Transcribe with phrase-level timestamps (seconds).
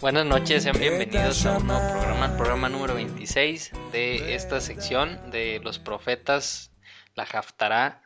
[0.00, 5.30] Buenas noches, sean bienvenidos a un nuevo programa, el programa número 26 de esta sección
[5.30, 6.72] de los profetas,
[7.14, 8.00] la Haftará,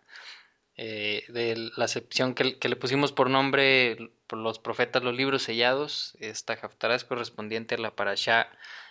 [0.76, 6.16] eh, de la sección que, le pusimos por nombre por los profetas, los libros sellados.
[6.18, 8.48] Esta Haftará es correspondiente a la Parashá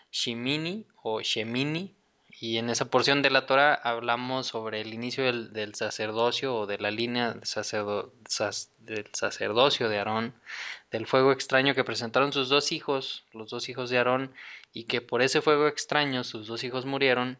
[0.09, 1.98] Shimini o Shemini,
[2.39, 6.77] y en esa porción de la Torah hablamos sobre el inicio del, sacerdocio o de
[6.77, 10.34] la línea del sacerdocio de Aarón,
[10.91, 14.34] del fuego extraño que presentaron sus dos hijos, los dos hijos de Aarón,
[14.73, 17.40] y que por ese fuego extraño sus dos hijos murieron,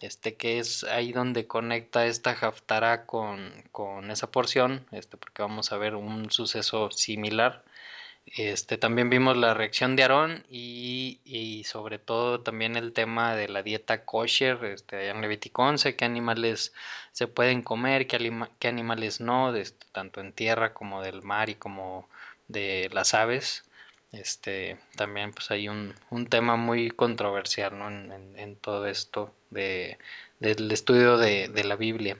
[0.00, 5.72] este que es ahí donde conecta esta Haftarah con, con esa porción, este, porque vamos
[5.72, 7.64] a ver un suceso similar
[8.36, 13.62] este, también vimos la reacción de Aarón y, sobre todo también el tema de la
[13.62, 16.72] dieta kosher, este, allá en Levítico 11, qué animales
[17.12, 19.52] se pueden comer, qué, animales no,
[19.92, 22.08] tanto en tierra como del mar y como
[22.48, 23.64] de las aves.
[24.12, 25.94] Este, también pues hay un,
[26.30, 27.74] tema muy controversial
[28.36, 29.98] en, todo esto de,
[30.40, 32.18] del estudio de la Biblia.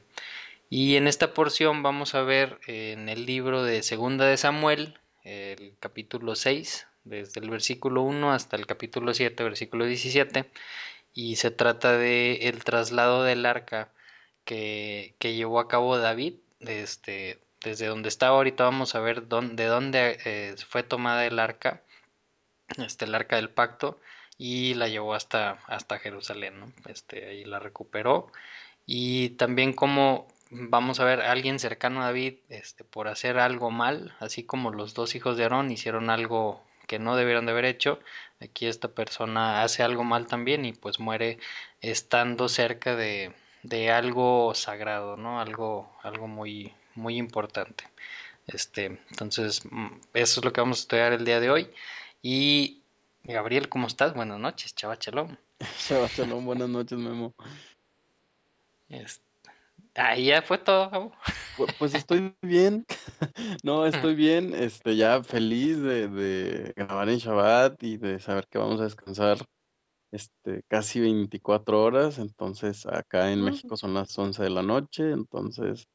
[0.70, 4.98] Y en esta porción vamos a ver en el libro de Segunda de Samuel,
[5.28, 10.50] el capítulo 6, desde el versículo 1 hasta el capítulo 7, versículo 17,
[11.14, 13.90] y se trata de el traslado del arca
[14.44, 18.28] que, llevó a cabo David, este, desde donde está.
[18.28, 21.82] Ahorita vamos a ver dónde, de dónde eh, fue tomada el arca,
[22.78, 24.00] este, el arca del pacto,
[24.38, 28.32] y la llevó hasta, hasta Jerusalén, este, ahí la recuperó,
[28.86, 33.70] y también cómo vamos a ver a alguien cercano a David este, por hacer algo
[33.70, 37.66] mal, así como los dos hijos de Aarón hicieron algo que no debieron de haber
[37.66, 38.00] hecho,
[38.40, 41.38] aquí esta persona hace algo mal también y pues muere
[41.82, 43.32] estando cerca de,
[43.62, 45.40] de algo sagrado, ¿no?
[45.40, 47.84] Algo, algo muy, muy importante.
[48.46, 51.70] Este, entonces, mm, eso es lo que vamos a estudiar el día de hoy.
[52.22, 52.80] Y
[53.22, 54.14] Gabriel, ¿cómo estás?
[54.14, 55.38] Buenas noches, chava chalón.
[55.86, 56.08] Chava
[56.40, 57.34] buenas noches, Memo.
[58.88, 59.27] Este,
[59.98, 61.12] Ahí ya fue todo,
[61.78, 62.86] Pues estoy bien,
[63.64, 68.80] no, estoy bien, este, ya feliz de, grabar en Shabbat y de saber que vamos
[68.80, 69.38] a descansar
[70.12, 75.88] este, casi 24 horas, entonces acá en México son las 11 de la noche, entonces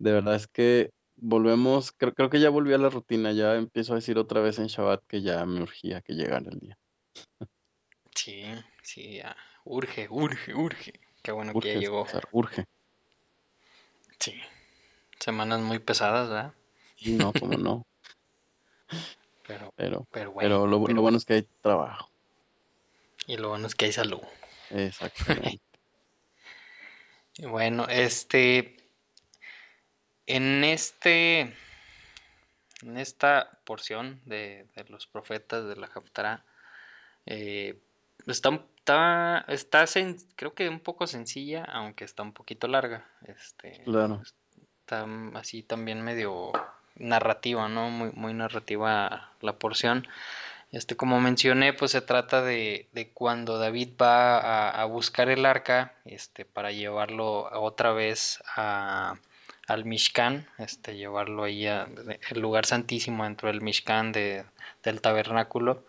[0.00, 3.92] de verdad es que volvemos, creo, creo que ya volví a la rutina, ya empiezo
[3.92, 6.76] a decir otra vez en Shabbat que ya me urgía que llegara el día.
[8.16, 8.46] Sí,
[8.82, 9.36] sí, ya.
[9.64, 10.92] urge, urge, urge.
[11.22, 12.04] Qué bueno que ya llegó.
[12.32, 12.64] urge.
[14.18, 14.40] Sí.
[15.18, 16.54] Semanas muy pesadas, ¿verdad?
[17.06, 17.86] no, como no.
[19.46, 22.10] pero, pero, pero, bueno, lo, bueno es que hay trabajo.
[23.26, 24.20] Y lo bueno es que hay salud.
[24.70, 25.60] Exactamente.
[27.42, 28.76] bueno, este.
[30.26, 31.54] En este.
[32.82, 36.44] En esta porción de, los profetas de la Haftarah,
[37.24, 37.80] eh,
[38.26, 38.50] está
[38.84, 39.86] Está, está
[40.36, 43.06] creo que un poco sencilla, aunque está un poquito larga.
[43.26, 44.20] Este, claro.
[44.80, 46.52] Está así también medio
[46.94, 47.88] narrativa, ¿no?
[47.88, 50.06] Muy, muy narrativa la porción.
[50.70, 55.94] Este, como mencioné, pues se trata de, de cuando David va a, buscar el arca,
[56.04, 59.14] este, para llevarlo otra vez a,
[59.66, 61.88] al Mishkan, este, llevarlo ahí al
[62.34, 64.44] lugar santísimo dentro del Mishkan de,
[64.82, 65.86] del tabernáculo.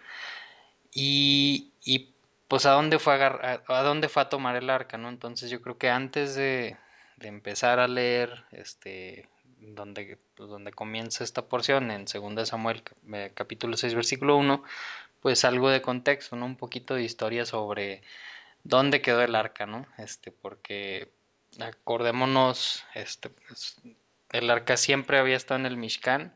[0.94, 2.15] Y, y
[2.56, 5.10] pues a dónde fue a, a, dónde fue a tomar el arca, ¿no?
[5.10, 6.78] Entonces yo creo que antes de,
[7.20, 9.28] empezar a leer, este,
[9.60, 14.64] donde, pues, donde comienza esta porción, en 2 Samuel eh, capítulo 6 versículo 1,
[15.20, 16.46] pues algo de contexto, ¿no?
[16.46, 18.04] Un poquito de historia sobre
[18.64, 19.86] dónde quedó el arca, ¿no?
[19.98, 21.12] Este, porque
[21.60, 23.81] acordémonos, este, pues,
[24.31, 26.34] el arca siempre había estado en el Mishkan,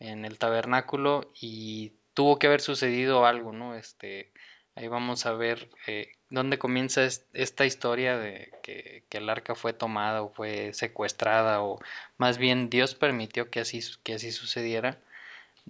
[0.00, 3.76] en el tabernáculo, y tuvo que haber sucedido algo, ¿no?
[3.76, 4.32] Este,
[4.76, 10.22] Ahí vamos a ver eh, dónde comienza esta historia de que, el arca fue tomada
[10.22, 11.78] o fue secuestrada o
[12.16, 14.98] más bien Dios permitió que así, que así sucediera.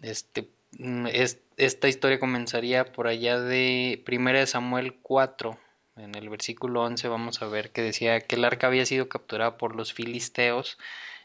[0.02, 0.48] Este,
[0.78, 1.06] mm,
[1.56, 5.58] esta historia comenzaría por allá de 1 Samuel 4.
[5.96, 9.56] En el versículo 11 vamos a ver que decía que el arca había sido capturada
[9.58, 10.78] por los filisteos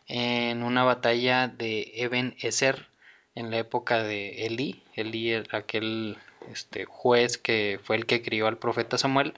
[0.07, 2.88] en una batalla de Eben Ezer
[3.36, 4.83] en la época de Elí.
[4.95, 6.18] Elí, aquel
[6.51, 9.33] este juez que fue el que crió al profeta Samuel.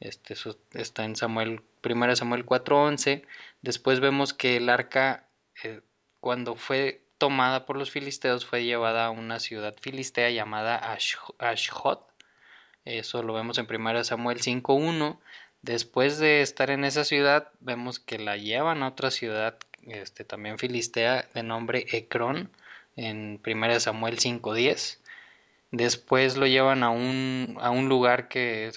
[0.00, 3.24] Este, eso está en Samuel, 1 Samuel 4:11.
[3.62, 5.26] Después vemos que el arca,
[5.62, 5.80] eh,
[6.20, 10.92] cuando fue tomada por los filisteos, fue llevada a una ciudad filistea llamada
[11.38, 12.06] Ashhot.
[12.84, 15.18] Eso lo vemos en 1 Samuel 5:1.
[15.62, 20.58] Después de estar en esa ciudad, vemos que la llevan a otra ciudad este, también
[20.58, 22.50] filistea, de nombre Ecrón,
[22.96, 24.98] en 1 Samuel 5.10.
[25.70, 28.72] Después lo llevan a un, a un lugar que,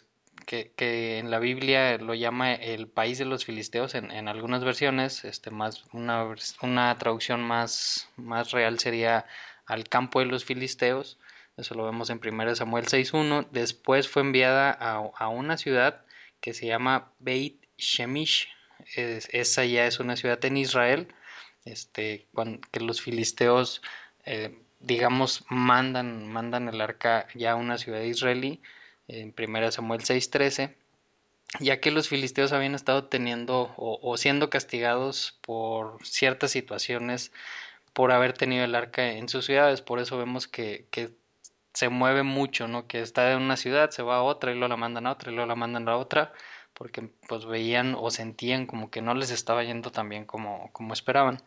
[0.46, 5.24] que, en la Biblia lo llama el país de los filisteos en, en algunas versiones,
[5.24, 6.28] este, más, una,
[6.62, 9.26] una traducción más, más real sería
[9.68, 11.20] al campo de los filisteos.
[11.58, 13.48] Eso lo vemos en 1 Samuel 6.1.
[13.52, 16.04] Después fue enviada a, a, una ciudad
[16.40, 18.48] que se llama Beit Shemish.
[18.96, 21.08] esa ya es una ciudad en Israel.
[21.66, 22.28] Este,
[22.72, 23.82] que los filisteos
[24.26, 28.62] eh, digamos, mandan, mandan el arca ya a una ciudad israelí,
[29.08, 30.76] en 1 Samuel 6:13,
[31.60, 37.32] ya que los filisteos habían estado teniendo o, siendo castigados por ciertas situaciones
[37.94, 41.12] por haber tenido el arca en sus ciudades, por eso vemos que, que
[41.74, 42.88] se mueve mucho, ¿no?
[42.88, 45.32] Que está en una ciudad, se va a otra y luego la mandan a otra
[45.32, 46.34] y luego la mandan a otra,
[46.74, 50.94] porque pues veían o sentían como que no les estaba yendo tan bien como, como
[50.94, 51.42] esperaban.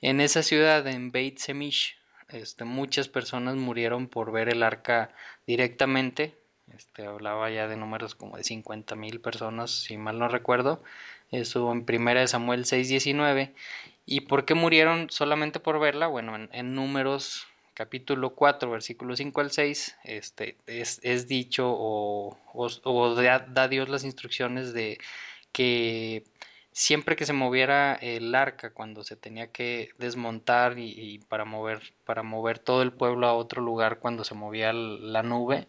[0.00, 5.10] En esa ciudad, en Beit Semish, este, muchas personas murieron por ver el arca
[5.46, 6.34] directamente.
[6.76, 10.82] Este, hablaba ya de números como de 50 mil personas, si mal no recuerdo.
[11.30, 13.52] Eso en primera de Samuel 6.19.
[14.06, 16.06] ¿Y por qué murieron solamente por verla?
[16.06, 23.14] Bueno, en, números capítulo 4, versículo 5 al 6, este, es, es dicho o, o,
[23.14, 24.98] da Dios las instrucciones de
[25.52, 26.24] que
[26.78, 32.22] siempre que se moviera el arca, cuando se tenía que desmontar y, para mover para
[32.22, 35.66] mover todo el pueblo a otro lugar cuando se movía la nube,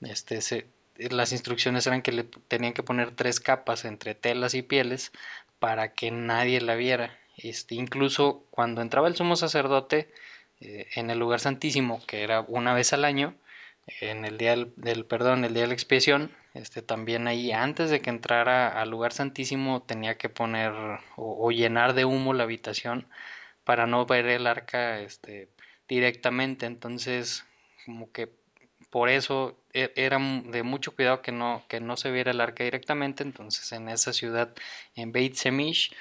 [0.00, 0.66] este
[0.96, 5.12] las instrucciones eran que le tenían que poner tres capas entre telas y pieles
[5.60, 7.16] para que nadie la viera.
[7.36, 10.12] Este, incluso cuando entraba el sumo sacerdote
[10.60, 13.34] eh, en el lugar santísimo, que era una vez al año,
[14.00, 18.00] en el día del, perdón, el día de la expiación, este también ahí antes de
[18.00, 20.72] que entrara al lugar santísimo tenía que poner
[21.16, 23.06] o, llenar de humo la habitación
[23.64, 25.48] para no ver el arca este
[25.88, 27.44] directamente, entonces
[27.84, 28.30] como que
[28.90, 32.64] por eso e, era de mucho cuidado que no que no se viera el arca
[32.64, 34.52] directamente, entonces en esa ciudad
[34.96, 35.94] en Beit Semish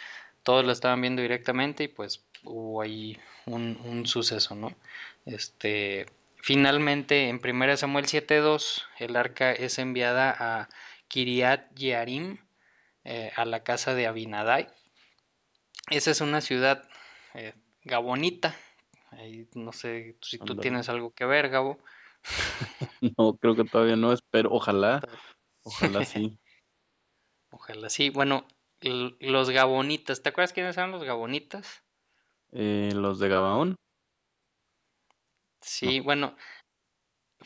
[0.43, 4.73] todos lo estaban viendo directamente y pues hubo ahí un, un suceso, ¿no?
[5.25, 6.07] Este
[6.41, 10.69] Finalmente, en 1 Samuel 7.2, el arca es enviada a
[11.07, 12.37] Kiriat Yearim,
[13.03, 14.67] eh, a la casa de Abinadai.
[15.89, 16.87] Esa es una ciudad
[17.33, 17.53] eh,
[17.83, 18.55] gabonita.
[19.55, 21.77] no sé si tú tienes algo que ver, Gabo.
[23.17, 25.01] no, creo que todavía no, espero, ojalá,
[25.63, 26.37] ojalá sí.
[27.51, 28.09] ojalá sí.
[28.11, 28.45] Bueno,
[28.81, 31.83] los gabonitas, ¿te acuerdas quiénes eran los gabonitas?
[32.51, 33.75] Eh, los de Gabaón.
[35.61, 36.35] Sí, bueno,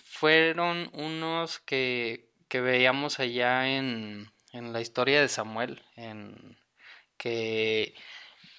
[0.03, 6.57] fueron unos que, que veíamos allá en, en la historia de Samuel, en
[7.17, 7.95] que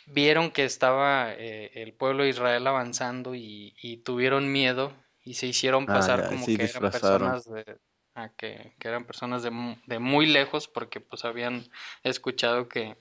[0.06, 4.92] vieron que estaba eh, el pueblo de Israel avanzando y, y tuvieron miedo
[5.22, 7.78] y se hicieron ah, pasar como que eran personas de,
[8.14, 9.50] ah, que, que, eran personas de,
[9.86, 11.64] de muy lejos porque pues habían
[12.02, 12.96] escuchado que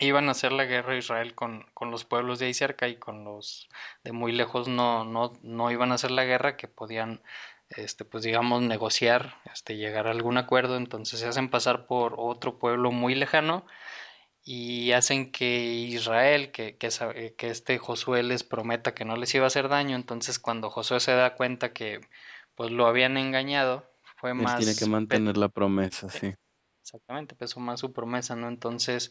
[0.00, 2.96] iban a hacer la guerra de Israel con, con, los pueblos de ahí cerca y
[2.96, 3.68] con los
[4.04, 7.22] de muy lejos no, no, no iban a hacer la guerra, que podían,
[7.68, 12.58] este, pues digamos, negociar, este, llegar a algún acuerdo, entonces se hacen pasar por otro
[12.58, 13.66] pueblo muy lejano
[14.42, 19.44] y hacen que Israel, que, que, que este Josué les prometa que no les iba
[19.44, 22.00] a hacer daño, entonces cuando Josué se da cuenta que
[22.54, 24.58] pues lo habían engañado, fue más...
[24.58, 26.34] tiene que mantener la promesa, sí.
[26.82, 28.48] Exactamente, pesó más su promesa, ¿no?
[28.48, 29.10] Entonces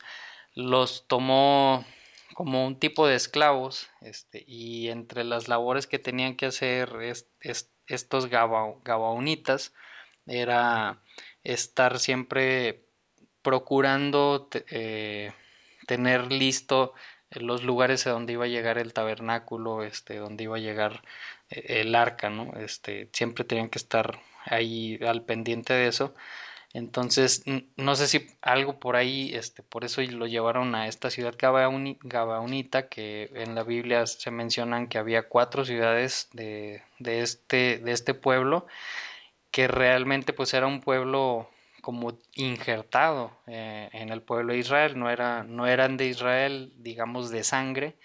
[0.57, 1.85] los tomó
[2.33, 6.89] como un tipo de esclavos este, y entre las labores que tenían que hacer
[7.87, 9.73] estos gabaonitas
[10.25, 10.99] era
[11.43, 12.85] estar siempre
[13.43, 15.31] procurando eh,
[15.85, 16.93] tener listo
[17.29, 21.03] los lugares a donde iba a llegar el tabernáculo, este, donde iba a llegar
[21.49, 22.53] eh, el arca, ¿no?
[22.57, 26.15] Este, siempre tenían que estar ahí al pendiente de eso
[26.73, 27.43] entonces,
[27.77, 32.89] no sé si algo por ahí, este, por eso lo llevaron a esta ciudad Gabaonita,
[32.89, 38.13] que en la Biblia se mencionan que había cuatro ciudades de, de, este, de este
[38.13, 38.67] pueblo,
[39.51, 41.49] que realmente pues era un pueblo
[41.81, 47.29] como injertado eh, en el pueblo de Israel, no, era, no eran de Israel, digamos,
[47.29, 47.95] de sangre,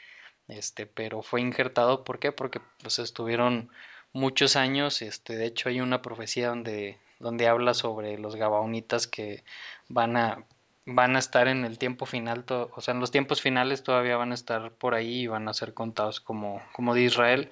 [0.47, 2.31] este, pero fue injertado, ¿por qué?
[2.31, 3.71] Porque pues estuvieron
[4.13, 9.45] muchos años, este, de hecho hay una profecía donde donde habla sobre los gabaonitas que
[9.89, 10.45] van a
[10.85, 14.33] van a estar en el tiempo final, o sea, en los tiempos finales todavía van
[14.33, 17.51] a estar por ahí y van a ser contados como, como de Israel.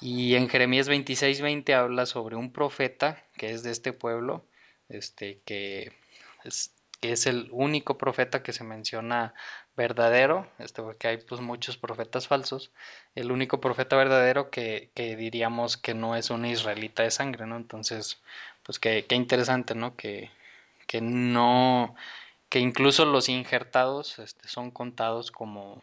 [0.00, 4.44] Y en Jeremías 26:20 habla sobre un profeta que es de este pueblo,
[4.88, 5.92] este, que
[6.44, 9.34] es, que es el único profeta que se menciona
[9.76, 12.72] verdadero, este, porque hay pues muchos profetas falsos,
[13.14, 17.56] el único profeta verdadero que, que diríamos que no es un israelita de sangre, ¿no?
[17.56, 18.20] Entonces,
[18.64, 19.96] pues qué, qué interesante, ¿no?
[19.96, 20.30] Que,
[20.86, 21.94] que no,
[22.48, 25.82] que incluso los injertados este, son contados como,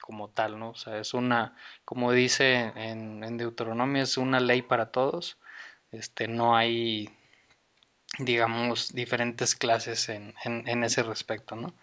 [0.00, 0.70] como tal, ¿no?
[0.70, 5.38] O sea, es una, como dice en, Deuteronomio, es una ley para todos,
[5.92, 7.10] este, no hay
[8.18, 11.74] digamos, diferentes clases en, en, ese respecto, ¿no?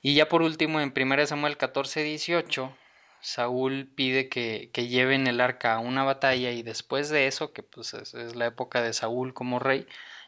[0.00, 2.76] Y ya por último, en 1 Samuel 14, 18,
[3.24, 7.62] Saúl pide que, que, lleven el arca a una batalla y después de eso, que
[7.62, 9.86] pues es, la época de Saúl como rey,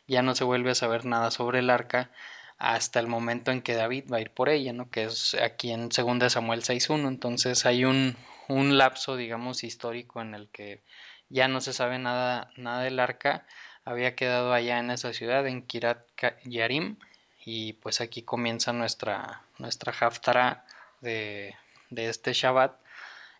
[0.08, 2.10] ya no se vuelve a saber nada sobre el arca
[2.58, 4.90] hasta el momento en que David va a ir por ella, ¿no?
[4.90, 7.06] Que es aquí en 2 Samuel 6.1.
[7.06, 8.16] Entonces hay un,
[8.48, 10.80] un lapso, digamos, histórico en el que
[11.28, 13.44] ya no se sabe nada, nada del arca
[13.84, 15.98] había quedado allá en esa ciudad, en Kirat
[16.44, 16.96] Yarim,
[17.44, 20.64] y pues aquí comienza nuestra, nuestra haftara
[21.00, 21.54] de,
[21.90, 22.85] de este Shabbat,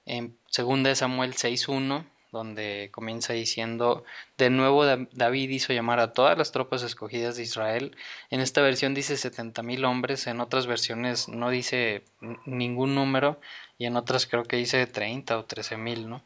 [0.06, 4.04] en 2 Samuel 6.1, donde comienza diciendo,
[4.38, 7.96] de nuevo David hizo llamar a todas las tropas escogidas de Israel.
[8.30, 12.02] En esta versión dice setenta mil hombres, en otras versiones no dice
[12.44, 13.40] ningún número
[13.78, 16.22] y en otras creo que dice 30 o 13 mil, ¿no?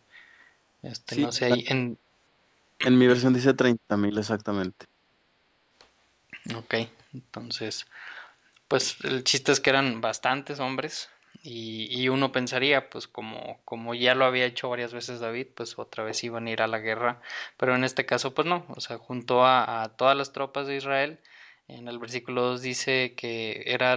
[0.82, 1.98] Este, no sé, en,
[2.80, 4.86] en mi versión dice 30.000 exactamente.
[6.56, 6.74] Ok,
[7.12, 7.86] entonces,
[8.66, 11.10] pues el chiste es que eran bastantes hombres
[11.42, 16.04] y, uno pensaría, pues como, como ya lo había hecho varias veces David, pues otra
[16.04, 17.20] vez iban a ir a la guerra,
[17.56, 21.18] pero en este caso pues no, o sea, juntó a, todas las tropas de Israel.
[21.68, 23.96] En el versículo 2 dice que era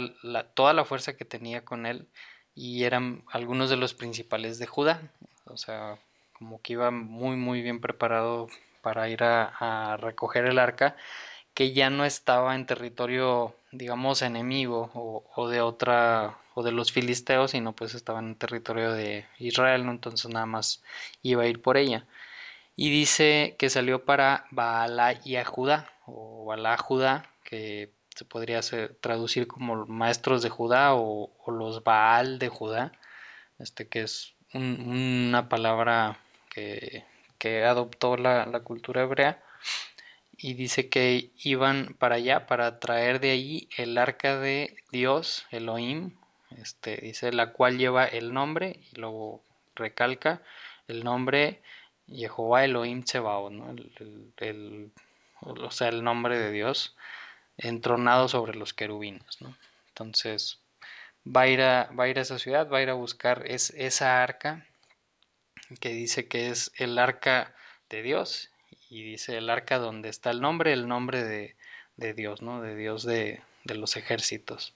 [0.53, 2.07] toda la fuerza que tenía con él
[2.55, 5.01] y eran algunos de los principales de Judá,
[5.45, 5.97] o sea,
[6.33, 8.47] como que iba muy muy bien preparado
[8.83, 10.95] para ir a, recoger el arca,
[11.53, 17.51] que ya no estaba en territorio, digamos, enemigo o, de otra, o de los filisteos,
[17.51, 19.81] sino pues estaba en territorio de Israel.
[19.89, 20.81] Entonces nada más
[21.21, 22.05] iba a ir por ella.
[22.75, 28.61] Y dice que salió para Baala y a Judá, o Baala Judá, que se podría
[29.01, 32.93] traducir como maestros de Judá o, los Baal de Judá,
[33.59, 37.05] este que es una palabra que
[37.43, 39.43] que adoptó la, cultura hebrea
[40.37, 46.15] y dice que iban para allá para traer de allí el arca de Dios, Elohim,
[46.57, 49.43] este, dice la cual lleva el nombre y luego
[49.75, 50.41] recalca
[50.87, 51.61] el nombre
[52.07, 53.53] Jehová Elohim Tsebaot,
[54.37, 54.91] el,
[55.41, 56.95] o sea, el nombre de Dios
[57.57, 59.41] entronado sobre los querubines.
[59.41, 59.55] ¿no?
[59.89, 60.59] Entonces
[61.25, 63.43] va a, ir a, va a ir a esa ciudad, va a ir a buscar
[63.47, 64.65] es, esa arca
[65.79, 67.55] que dice que es el arca
[67.89, 68.49] de Dios
[68.93, 71.55] y dice el arca donde está el nombre, el nombre de,
[71.97, 72.61] de Dios, ¿no?
[72.61, 74.73] De Dios de, de, los ejércitos,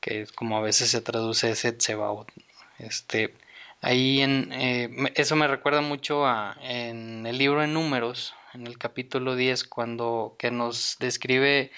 [0.00, 2.32] que es como a veces se traduce ese Tsebaot.
[2.78, 3.34] Este,
[3.80, 8.76] ahí en, eh, eso me recuerda mucho a en el libro de números, en el
[8.76, 11.70] capítulo 10, cuando que nos describe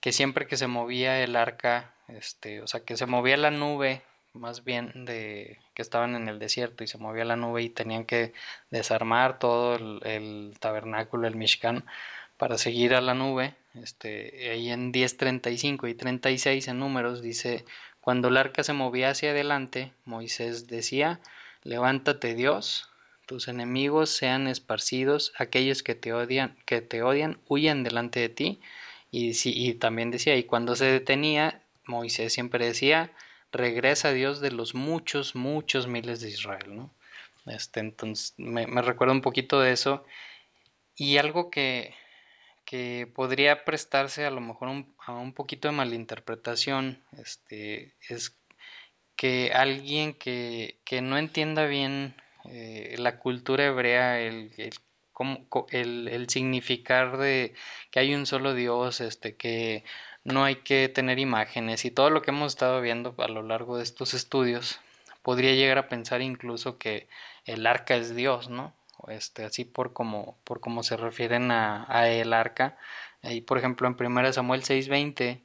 [0.00, 4.02] que siempre que se movía el arca, este, o sea, que se movía la nube
[4.34, 8.04] más bien de que estaban en el desierto y se movía la nube y tenían
[8.04, 8.32] que
[8.70, 11.84] desarmar todo el, tabernáculo, el Mishkan,
[12.36, 13.54] para seguir a la nube.
[13.74, 17.64] Este, ahí en 10.35 y 36 en números dice,
[18.00, 21.20] cuando el arca se movía hacia adelante, Moisés decía,
[21.62, 22.90] levántate Dios,
[23.26, 28.60] tus enemigos sean esparcidos, aquellos que te odian, que te odian, huyan delante de ti.
[29.10, 33.12] Y, y también decía, y cuando se detenía, Moisés siempre decía,
[33.54, 36.90] regresa Dios de los muchos, muchos miles de Israel, ¿no?
[37.46, 40.04] Este, entonces me, recuerda un poquito de eso
[40.96, 41.94] y algo que,
[42.64, 44.68] que podría prestarse a lo mejor
[45.06, 48.36] a un poquito de malinterpretación este, es
[49.16, 52.14] que alguien que, que no entienda bien
[52.46, 54.52] eh, la cultura hebrea, el,
[55.70, 57.54] el, el, significar de
[57.90, 59.84] que hay un solo Dios, este, que
[60.24, 63.76] no hay que tener imágenes y todo lo que hemos estado viendo a lo largo
[63.76, 64.80] de estos estudios
[65.22, 67.08] podría llegar a pensar incluso que
[67.44, 68.74] el arca es Dios, ¿no?
[69.08, 72.78] Este, así por como, por se refieren a, el arca.
[73.22, 75.42] Ahí, por ejemplo, en 1 Samuel 6:20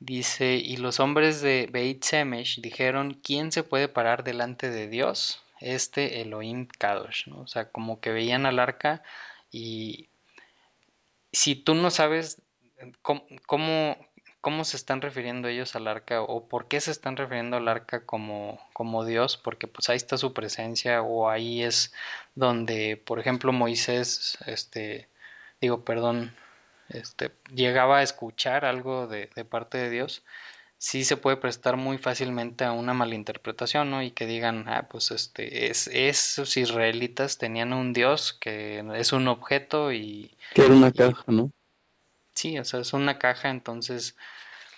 [0.00, 5.42] dice, y los hombres de Beit Semesh dijeron, ¿quién se puede parar delante de Dios?
[5.60, 7.40] Este Elohim Kadosh, ¿no?
[7.42, 9.02] O sea, como que veían al arca
[9.50, 10.08] y
[11.32, 12.41] si tú no sabes
[13.02, 13.96] ¿Cómo,
[14.40, 18.04] cómo, se están refiriendo ellos al arca o por qué se están refiriendo al arca
[18.04, 19.36] como, como Dios?
[19.36, 21.92] Porque pues ahí está su presencia o ahí es
[22.34, 25.08] donde, por ejemplo, Moisés, este,
[25.60, 26.34] digo, perdón,
[26.88, 30.24] este, llegaba a escuchar algo de, de parte de Dios.
[30.78, 34.02] sí se puede prestar muy fácilmente a una malinterpretación, ¿no?
[34.02, 39.28] Y que digan, ah, pues este, es, esos israelitas tenían un dios que es un
[39.28, 40.32] objeto y...
[40.54, 41.52] Que era una caja, ¿no?
[42.34, 44.16] Sí, o sea, es una caja, entonces,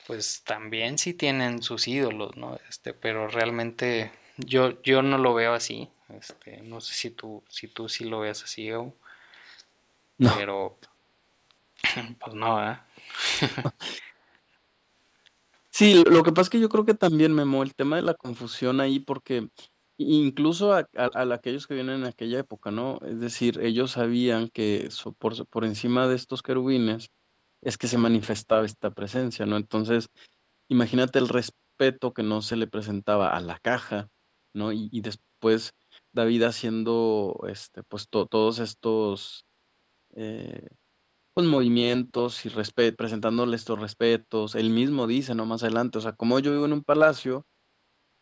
[0.07, 2.59] pues también sí tienen sus ídolos, ¿no?
[2.69, 7.69] Este, pero realmente yo, yo no lo veo así, este, no sé si tú, si
[7.69, 8.95] tú sí lo ves así, o...
[10.19, 10.79] Pero,
[12.21, 12.79] pues no, ¿eh?
[15.71, 18.15] Sí, lo que pasa es que yo creo que también, Memo, el tema de la
[18.15, 19.49] confusión ahí, porque
[19.97, 20.87] incluso a,
[21.33, 23.01] aquellos que vienen en aquella época, ¿no?
[23.05, 27.11] Es decir, ellos sabían que por, por encima de estos querubines
[27.65, 29.57] es que se manifestaba esta presencia, ¿no?
[29.57, 30.09] Entonces,
[30.69, 34.09] imagínate el respeto que no se le presentaba a la caja,
[34.55, 34.73] ¿no?
[34.73, 35.73] Y, después
[36.13, 39.47] David haciendo, este, pues todos estos
[40.15, 40.69] eh,
[41.35, 42.51] con movimientos y
[42.93, 44.55] presentándole estos respetos.
[44.55, 45.47] Él mismo dice, ¿no?
[45.47, 47.47] Más adelante, o sea, como yo vivo en un palacio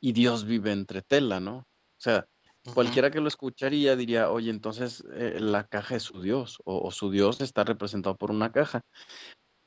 [0.00, 1.58] y Dios vive entre tela, ¿no?
[1.58, 2.26] O sea,
[2.74, 7.10] cualquiera que lo escucharía diría, oye, entonces eh, la caja es su Dios o, su
[7.10, 8.82] Dios está representado por una caja.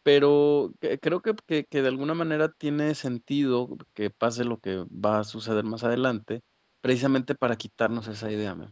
[0.03, 0.71] Pero
[1.01, 5.63] creo que, que, de alguna manera tiene sentido que pase lo que va a suceder
[5.63, 6.41] más adelante,
[6.81, 8.53] precisamente para quitarnos esa idea.
[8.53, 8.71] ¿no?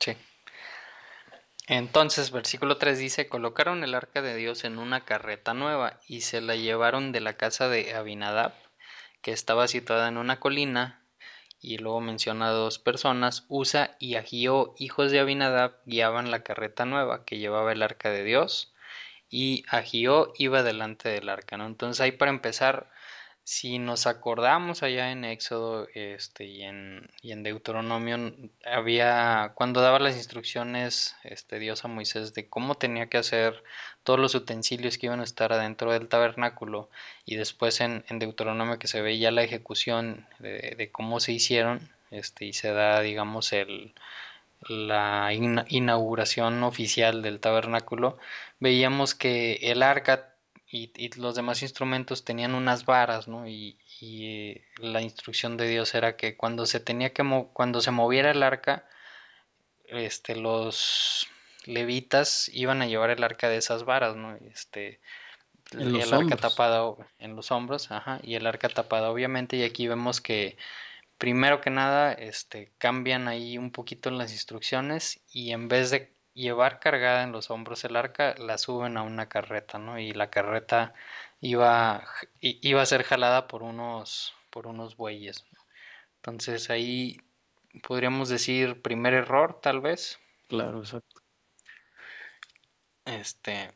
[0.00, 0.16] Sí.
[1.66, 6.40] Entonces, versículo 3 dice, colocaron el arca de Dios en una carreta nueva y se
[6.40, 8.52] la llevaron de la casa de Abinadab,
[9.22, 11.03] que estaba situada en una colina,
[11.64, 17.24] y luego menciona dos personas, Usa y Agio, hijos de Abinadab, guiaban la carreta nueva
[17.24, 18.74] que llevaba el arca de Dios,
[19.30, 21.66] y Agio iba delante del arca, ¿no?
[21.66, 22.90] Entonces ahí para empezar
[23.44, 28.32] si nos acordamos allá en Éxodo este, y, en, y en Deuteronomio,
[28.64, 33.62] había, cuando daba las instrucciones este, Dios a Moisés de cómo tenía que hacer
[34.02, 36.88] todos los utensilios que iban a estar adentro del tabernáculo,
[37.26, 42.46] y después en, Deuteronomio que se veía la ejecución de, de, cómo se hicieron, este,
[42.46, 43.92] y se da, digamos, el,
[44.68, 48.16] la inauguración oficial del tabernáculo,
[48.58, 50.33] veíamos que el arca
[50.74, 53.46] y, los demás instrumentos tenían unas varas, ¿no?
[53.46, 58.32] Y, eh, la instrucción de Dios era que cuando se tenía que cuando se moviera
[58.32, 58.84] el arca,
[59.86, 61.28] este, los
[61.64, 64.36] levitas iban a llevar el arca de esas varas, ¿no?
[64.36, 65.00] Este,
[65.72, 66.82] el arca tapada
[67.18, 70.56] en los hombros, ajá, y el arca tapada obviamente, y aquí vemos que
[71.18, 76.80] primero que nada, este, cambian ahí un poquito las instrucciones y en vez de llevar
[76.80, 79.98] cargada en los hombros el arca, la suben a una carreta, ¿no?
[79.98, 80.94] Y la carreta
[81.40, 82.04] iba,
[82.40, 85.44] iba a ser jalada por unos, por unos bueyes.
[86.16, 87.18] Entonces ahí
[87.86, 90.18] podríamos decir primer error, tal vez.
[90.48, 91.22] Claro, exacto.
[93.06, 93.72] Este,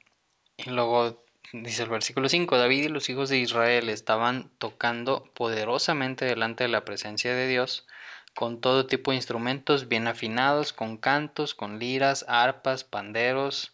[0.56, 6.24] y luego dice el versículo 5, David y los hijos de Israel estaban tocando poderosamente
[6.26, 7.86] delante de la presencia de Dios
[8.38, 13.72] con todo tipo de instrumentos bien afinados, con cantos, con liras, arpas, panderos,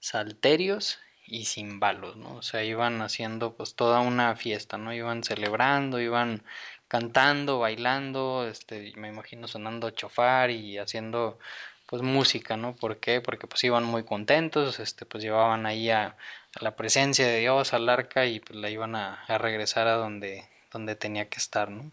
[0.00, 2.34] salterios y cimbalos, ¿no?
[2.34, 4.92] O sea, iban haciendo pues toda una fiesta, ¿no?
[4.92, 6.42] Iban celebrando, iban
[6.88, 11.38] cantando, bailando, este, me imagino sonando chofar y haciendo
[11.86, 12.74] pues música, ¿no?
[12.74, 13.20] ¿Por qué?
[13.20, 16.16] Porque pues iban muy contentos, este, pues llevaban ahí a,
[16.60, 20.48] la presencia de Dios, al arca y pues la iban a, a regresar a donde,
[20.72, 21.92] donde tenía que estar, ¿no?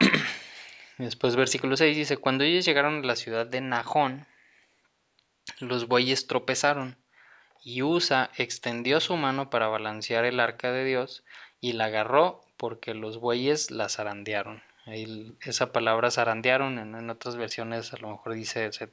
[1.00, 4.26] Después versículo 6 dice, cuando ellos llegaron a la ciudad de Najón,
[5.58, 6.98] los bueyes tropezaron,
[7.62, 11.24] y Usa extendió su mano para balancear el arca de Dios,
[11.58, 14.62] y la agarró porque los bueyes la zarandearon.
[15.40, 18.90] Esa palabra zarandearon, en, otras versiones a lo mejor dice, se,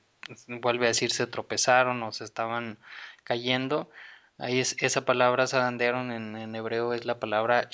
[0.48, 2.78] vuelve a decir se tropezaron o se estaban
[3.26, 3.89] cayendo.
[4.38, 7.67] Ahí es, esa palabra zarandearon en, hebreo es la palabra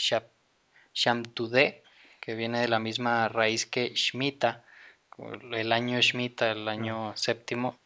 [0.93, 1.83] shamtude,
[2.23, 4.63] que viene de la misma raíz que Shmita,
[5.51, 7.77] el año Shmita, el año séptimo,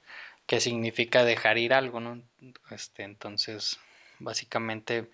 [0.45, 2.21] que significa dejar ir algo, ¿no?
[2.69, 3.79] Este, entonces,
[4.19, 5.09] básicamente,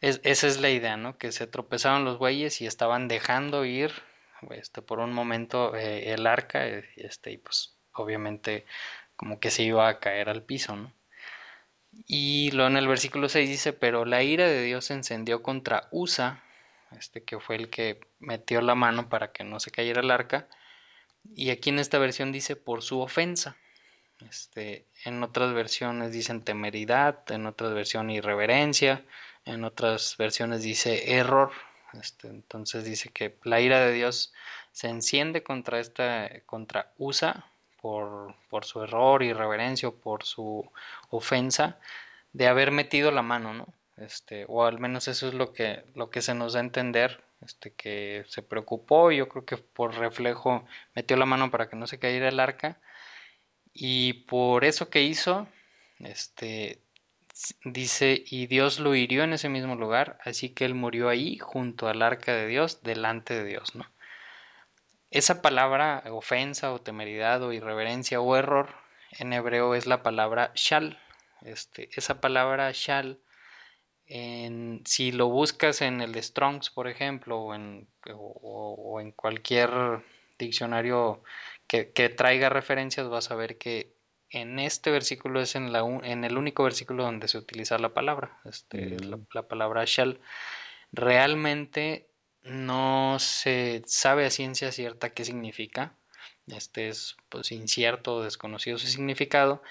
[0.00, 1.18] esa es la idea, ¿no?
[1.18, 3.90] Que se tropezaron los bueyes y estaban dejando ir,
[4.50, 8.64] este, por un momento eh, el arca, este, y pues, obviamente,
[9.16, 10.92] como que se iba a caer al piso, ¿no?
[12.06, 15.88] Y luego en el versículo 6 dice, pero la ira de Dios se encendió contra
[15.90, 16.44] Usa,
[16.92, 20.48] este que fue el que metió la mano para que no se cayera el arca.
[21.34, 23.56] Y aquí en esta versión dice por su ofensa.
[24.28, 29.04] Este, en otras versiones dicen temeridad, en otras versiones irreverencia,
[29.44, 31.52] en otras versiones dice error.
[31.92, 34.32] Este, entonces dice que la ira de Dios
[34.72, 37.46] se enciende contra esta, contra Usa
[37.80, 40.70] por, por su error, irreverencia por su
[41.10, 41.78] ofensa
[42.32, 43.66] de haber metido la mano, ¿no?
[44.00, 47.22] Este, o al menos eso es lo que, lo que se nos da a entender,
[47.44, 51.86] este, que se preocupó, yo creo que por reflejo metió la mano para que no
[51.86, 52.80] se cayera el arca,
[53.72, 55.48] y por eso que hizo,
[56.00, 56.80] este,
[57.64, 61.88] dice, y Dios lo hirió en ese mismo lugar, así que él murió ahí junto
[61.88, 63.86] al arca de Dios, delante de Dios, ¿no?
[65.10, 68.68] Esa palabra ofensa o temeridad o irreverencia o error
[69.12, 70.98] en hebreo es la palabra shal.
[71.40, 73.18] Este, esa palabra shal,
[74.08, 79.70] en, si lo buscas en el Strongs, por ejemplo, o en, o, en cualquier
[80.38, 81.22] diccionario
[81.66, 83.92] que, traiga referencias, vas a ver que
[84.30, 88.38] en este versículo es en, la, en el único versículo donde se utiliza la palabra,
[88.44, 90.20] este, la, la, palabra shal.
[90.90, 92.08] Realmente
[92.42, 95.94] no se sabe a ciencia cierta qué significa.
[96.46, 99.62] Este es pues incierto o desconocido su significado.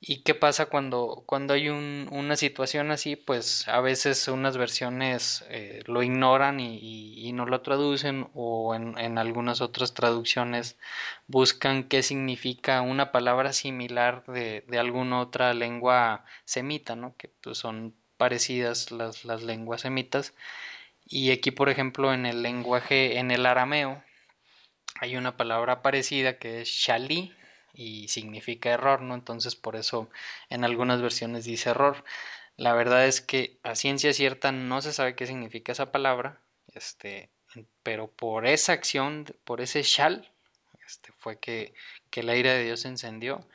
[0.00, 3.16] ¿Y qué pasa cuando, cuando hay un, una situación así?
[3.16, 9.18] Pues a veces unas versiones eh, lo ignoran y, no lo traducen o en, en,
[9.18, 10.78] algunas otras traducciones
[11.26, 17.14] buscan qué significa una palabra similar de, de alguna otra lengua semita, ¿no?
[17.16, 20.34] Que pues, son parecidas las, las lenguas semitas
[21.08, 24.02] y aquí, por ejemplo, en el lenguaje, en el arameo,
[25.00, 27.32] hay una palabra parecida que es shali
[27.76, 29.14] y significa error, ¿no?
[29.14, 30.08] Entonces, por eso
[30.50, 32.04] en algunas versiones dice error.
[32.56, 36.40] La verdad es que a ciencia cierta no se sabe qué significa esa palabra,
[36.74, 37.30] este,
[37.82, 40.30] pero por esa acción, por ese shal,
[40.86, 41.74] este, fue que,
[42.10, 43.46] que la ira de Dios se encendió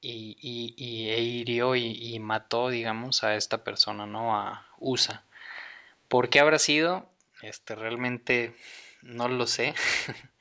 [0.00, 4.36] y, y, y e hirió y, y, mató, digamos, a esta persona, ¿no?
[4.36, 5.24] A Usa.
[6.08, 7.08] ¿Por qué habrá sido?
[7.40, 8.54] Este, realmente
[9.02, 9.74] no lo sé.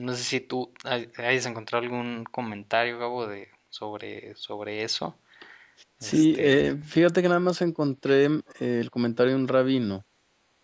[0.00, 5.16] no sé si tú hayas encontrado algún comentario, Gabo, de, sobre, sobre eso.
[5.98, 10.04] Sí, este, eh, fíjate que nada más encontré eh, el comentario de un rabino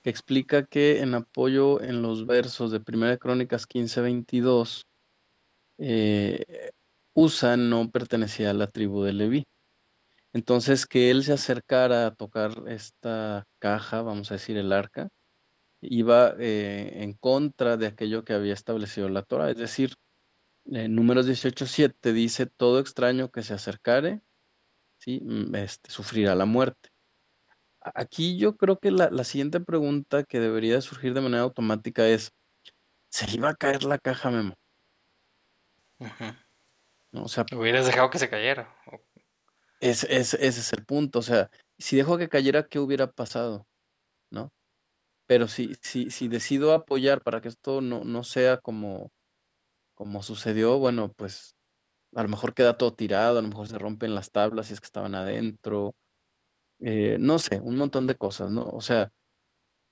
[0.03, 4.87] que explica que en apoyo en los versos de Primera Crónicas 15:22,
[5.79, 6.71] eh,
[7.15, 9.45] Usa no pertenecía a la tribu de Leví.
[10.33, 15.09] Entonces, que él se acercara a tocar esta caja, vamos a decir el arca,
[15.81, 19.51] iba eh, en contra de aquello que había establecido la Torah.
[19.51, 19.95] Es decir,
[20.67, 24.21] en números 18.7 dice, todo extraño que se acercare,
[24.99, 25.21] ¿sí?
[25.23, 26.91] Mm, este, sufrirá la muerte.
[27.95, 32.33] Aquí yo creo que la, siguiente pregunta que debería surgir de manera automática es,
[33.11, 34.55] ¿se iba a caer la caja, Memo?
[37.13, 37.25] ¿No?
[37.25, 38.75] O sea, hubieras dejado que se cayera.
[39.79, 43.67] Es, ese es el punto, o sea, si dejo que cayera, ¿qué hubiera pasado?
[45.27, 49.11] Pero si, si, si decido apoyar para que esto no, no sea como,
[49.95, 51.57] como sucedió, bueno, pues
[52.15, 54.81] a lo mejor queda todo tirado, a lo mejor se rompen las tablas si es
[54.81, 55.95] que estaban adentro,
[56.81, 58.65] eh, no sé, un montón de cosas, ¿no?
[58.65, 59.11] O sea,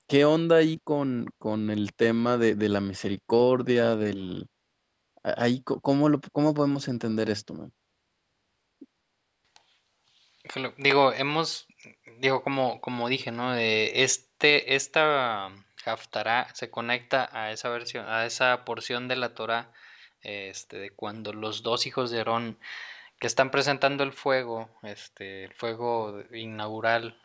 [0.07, 4.47] ¿qué onda ahí con, con el tema de, de la misericordia, del...
[5.23, 7.73] Ahí, ¿cómo, ¿Cómo podemos entender esto, man?
[10.77, 11.67] Digo, hemos,
[12.19, 13.53] digo, como, como dije, ¿no?
[13.53, 15.49] De este, esta
[15.85, 19.71] Haftarah se conecta a esa versión, a esa porción de la Torah,
[20.21, 22.57] este, de cuando los dos hijos de Aarón
[23.19, 27.17] que están presentando el fuego, este, el fuego inaugural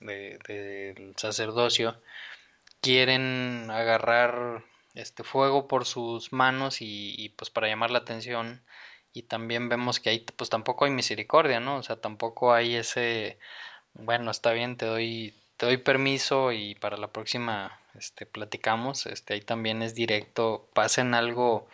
[0.00, 2.00] del sacerdocio,
[2.80, 8.62] quieren agarrar este fuego por sus manos y, y pues para llamar la atención
[9.12, 11.76] y también vemos que ahí pues tampoco hay misericordia, ¿no?
[11.76, 13.38] O sea, tampoco hay ese,
[13.94, 19.34] bueno, está bien, te doy, te doy permiso y para la próxima este, platicamos, este,
[19.34, 21.68] ahí también es directo, pasen algo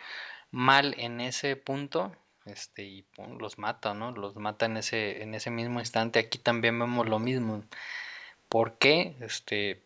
[0.51, 2.11] mal en ese punto,
[2.45, 3.05] este, y
[3.39, 4.11] los mata, ¿no?
[4.11, 7.63] Los mata en ese, en ese mismo instante, aquí también vemos lo mismo.
[8.47, 9.15] ¿Por qué?
[9.21, 9.83] Este,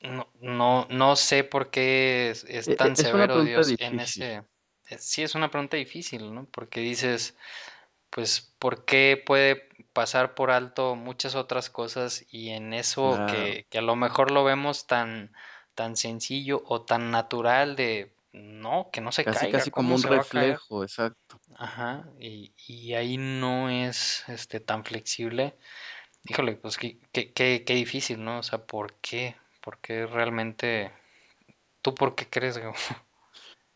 [0.00, 4.42] no, no, no sé por qué es, e, tan severo Dios en ese
[4.90, 6.46] eh, sí es una pregunta difícil, ¿no?
[6.46, 7.34] Porque dices,
[8.10, 13.80] pues, ¿por qué puede pasar por alto muchas otras cosas y en eso que, a
[13.80, 15.32] lo mejor lo vemos tan,
[15.74, 20.82] tan sencillo o tan natural de, no, que no se casi, Casi como un reflejo,
[20.82, 21.40] exacto.
[21.56, 25.56] Ajá, y, y, ahí no es este tan flexible.
[26.24, 28.40] Híjole, pues qué, qué, qué, qué difícil, ¿no?
[28.40, 29.36] O sea, ¿por qué?
[29.60, 30.92] ¿Por qué realmente...
[31.82, 32.58] ¿Tú por qué crees?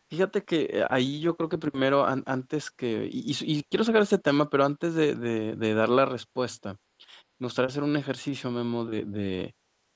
[0.09, 4.49] Fíjate que eh, ahí yo creo que primero, antes que, y, quiero sacar este tema,
[4.49, 6.77] pero antes de, dar la respuesta,
[7.37, 9.53] me gustaría hacer un ejercicio, Memo, de,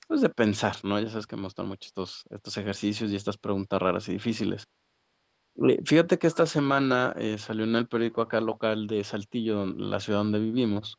[0.07, 0.99] pues de pensar, ¿no?
[0.99, 4.67] Ya sabes que me gustan mucho estos, estos ejercicios y estas preguntas raras y difíciles.
[5.55, 9.99] Eh, fíjate que esta semana eh, salió en el periódico acá local de Saltillo, la
[9.99, 10.97] ciudad donde vivimos,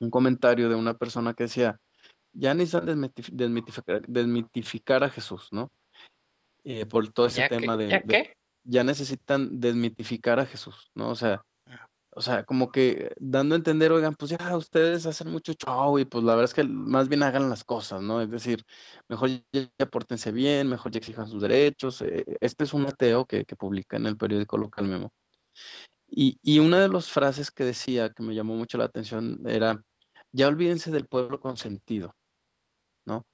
[0.00, 1.78] un comentario de una persona que decía,
[2.32, 3.12] ya necesitan
[4.08, 5.70] desmitificar, a Jesús, ¿no?
[6.70, 8.34] Eh, por todo ese tema de, ¿ya, qué?
[8.62, 11.08] ya necesitan desmitificar a Jesús, ¿no?
[11.08, 11.40] O sea,
[12.10, 16.04] o sea, como que dando a entender, oigan, pues ya ustedes hacen mucho show y
[16.04, 18.20] pues la verdad es que más bien hagan las cosas, ¿no?
[18.20, 18.64] Es decir,
[19.08, 22.02] mejor ya, pórtense bien, mejor ya exijan sus derechos.
[22.02, 25.10] Eh, este es un ateo que, publica en el periódico local Memo.
[26.06, 29.82] Y, y una de las frases que decía que me llamó mucho la atención era,
[30.32, 32.14] ya olvídense del pueblo consentido,
[33.06, 33.24] ¿no?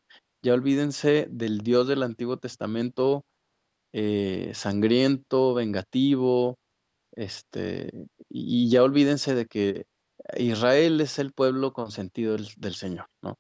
[0.44, 3.24] Ya olvídense del Dios del Antiguo Testamento
[3.94, 6.59] eh, sangriento, vengativo,
[7.12, 9.87] este, y ya olvídense de que
[10.37, 13.38] Israel es el pueblo consentido del, Señor, ¿no?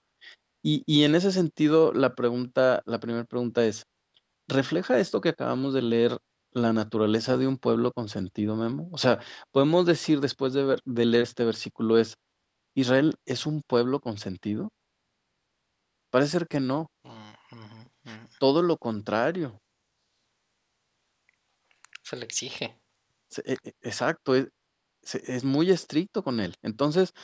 [0.62, 3.84] Y, en ese sentido, la pregunta, la primera pregunta es,
[4.48, 6.18] ¿refleja esto que acabamos de leer
[6.52, 8.88] la naturaleza de un pueblo consentido, Memo?
[8.92, 9.20] O sea,
[9.52, 12.16] podemos decir después de, de leer este versículo es,
[12.74, 14.70] ¿Israel es un pueblo consentido?
[16.10, 16.92] Parece ser que no.
[18.44, 19.62] Todo lo contrario.
[22.02, 22.78] Se le exige.
[23.42, 24.50] E, e, exacto, es,
[25.14, 26.54] es muy estricto con él.
[26.60, 27.14] Entonces,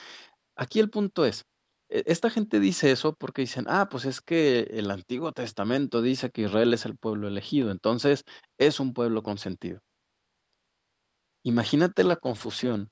[0.56, 1.44] aquí el punto es,
[1.90, 6.30] e, esta gente dice eso porque dicen, ah, pues es que el Antiguo Testamento dice
[6.30, 8.24] que Israel es el pueblo elegido, entonces
[8.56, 9.80] es un pueblo consentido.
[11.42, 12.90] Imagínate la confusión,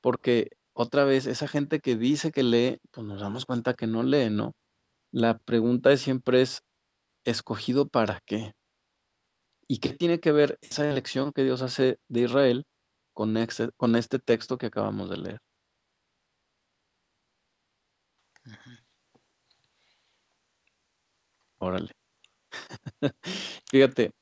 [0.00, 4.02] porque otra vez, esa gente que dice que lee, pues nos damos cuenta que no
[4.02, 4.56] lee, ¿no?
[5.12, 6.64] La pregunta siempre es,
[7.24, 8.52] ¿escogido para qué?
[9.68, 12.64] ¿Y qué tiene que ver esa elección que Dios hace de Israel
[13.14, 15.40] con este, con este texto que acabamos de leer?
[21.58, 21.92] Órale.
[23.70, 24.12] Fíjate,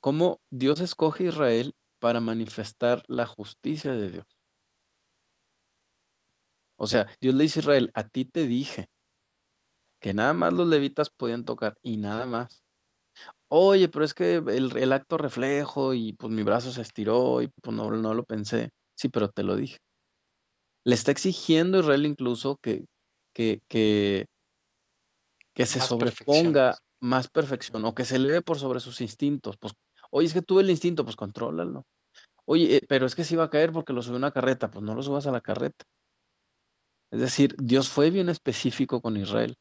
[0.00, 4.26] cómo Dios escoge a Israel para manifestar la justicia de Dios.
[6.78, 8.88] O sea, Dios le dice a Israel, a ti te dije
[10.06, 12.62] que nada más los levitas podían tocar y nada más.
[13.48, 17.76] Oye, pero es que el, acto reflejo y pues mi brazo se estiró y pues
[17.76, 18.70] no, no lo pensé.
[18.94, 19.78] Sí, pero te lo dije.
[20.84, 22.84] Le está exigiendo a Israel incluso que,
[23.34, 24.26] que, que,
[25.52, 29.56] que se sobreponga más perfección o que se eleve por sobre sus instintos.
[29.58, 29.72] Pues,
[30.12, 31.82] oye, es que tuve el instinto, pues contrólalo.
[32.44, 34.84] Oye, eh, pero es que si va a caer porque lo subió una carreta, pues
[34.84, 35.84] no lo subas a la carreta.
[37.10, 39.56] Es decir, Dios fue bien específico con Israel.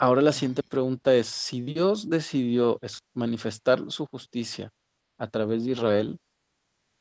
[0.00, 2.78] Ahora la siguiente pregunta es, si Dios decidió
[3.14, 4.70] manifestar su justicia
[5.18, 6.20] a través de Israel,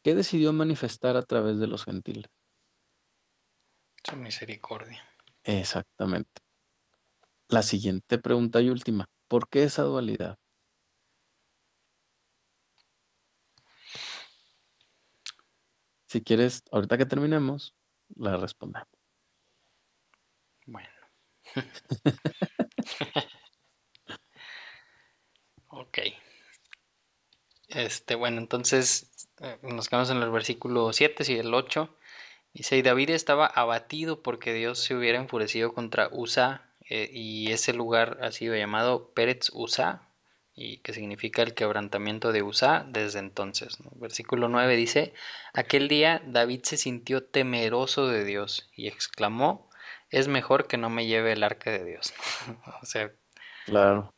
[0.03, 2.31] ¿qué decidió manifestar a través de los gentiles?
[4.03, 5.07] Su misericordia.
[5.43, 6.41] Exactamente.
[7.49, 10.39] La siguiente pregunta y última, ¿por qué esa dualidad?
[16.07, 17.75] Si quieres, ahorita que terminemos,
[18.15, 18.89] la respondemos.
[20.65, 20.96] Bueno.
[25.67, 26.00] ok.
[27.70, 31.96] Este, bueno, entonces eh, nos quedamos en el versículo 7 y el 8.
[32.54, 37.74] Dice, y David estaba abatido porque Dios se hubiera enfurecido contra Usa, eh, y ese
[37.74, 40.10] lugar ha sido llamado Pérez Usa,
[40.56, 43.78] y que significa el quebrantamiento de Usa desde entonces.
[43.91, 45.13] Versículo 9 dice,
[45.54, 49.66] aquel día David se sintió temeroso de Dios y exclamó,
[50.10, 52.13] es mejor que no me lleve el arca de Dios.
[52.82, 53.12] o sea,
[53.65, 54.13] claro.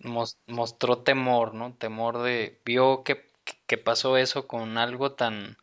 [0.47, 1.73] mostró temor, ¿no?
[1.73, 3.25] Temor de, vio que,
[3.67, 5.57] que, pasó eso con algo tan,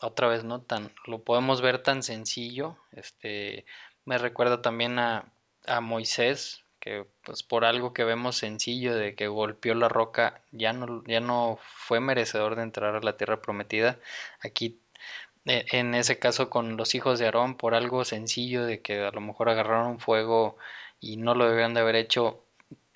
[0.00, 0.60] otra vez, ¿no?
[0.60, 2.76] Tan, lo podemos ver tan sencillo.
[2.92, 3.64] Este,
[4.04, 5.32] me recuerda también a,
[5.66, 10.72] a Moisés, que pues por algo que vemos sencillo de que golpeó la roca, ya
[10.72, 13.98] no, ya no fue merecedor de entrar a la tierra prometida.
[14.40, 14.80] Aquí
[15.44, 19.20] en ese caso con los hijos de Aarón por algo sencillo de que a lo
[19.20, 20.56] mejor agarraron fuego
[21.00, 22.44] y no lo debían de haber hecho,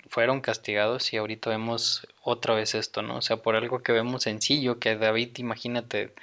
[0.09, 3.17] fueron castigados y ahorita vemos otra vez esto, ¿no?
[3.17, 6.13] O sea, por algo que vemos sencillo, que David, imagínate,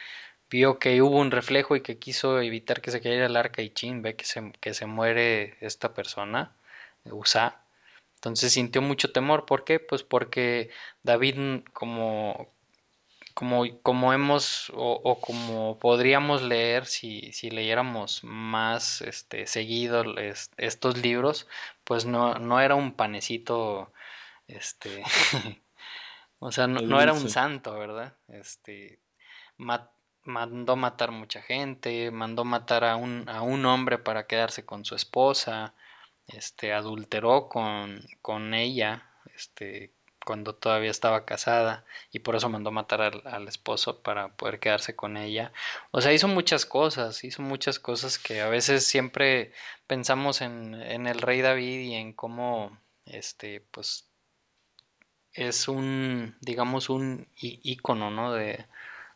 [0.50, 3.70] vio que hubo un reflejo y que quiso evitar que se cayera el arca y
[3.70, 6.54] chin, ve que se, que se muere esta persona,
[7.04, 7.62] Usa.
[8.16, 9.80] Entonces sintió mucho temor, ¿por qué?
[9.80, 10.70] Pues porque
[11.02, 12.48] David como
[13.34, 20.04] como, como hemos o, como podríamos leer si, si leyéramos más este, seguido
[20.56, 21.46] estos libros,
[21.84, 23.92] pues no, no era un panecito,
[24.46, 25.02] este,
[26.38, 28.16] o sea, no, era un santo, ¿verdad?
[28.28, 29.00] Este,
[29.56, 34.94] mandó matar mucha gente, mandó matar a un, a un hombre para quedarse con su
[34.94, 35.74] esposa,
[36.26, 39.92] este, adulteró con, con ella, este,
[40.24, 45.16] cuando todavía estaba casada y por eso mandó matar al, esposo para poder quedarse con
[45.16, 45.52] ella.
[45.90, 49.52] O sea, hizo muchas cosas, hizo muchas cosas que a veces siempre
[49.86, 54.08] pensamos en, el rey David y en cómo, este, pues,
[55.32, 58.32] es un, digamos, un ícono, ¿no?
[58.32, 58.66] De,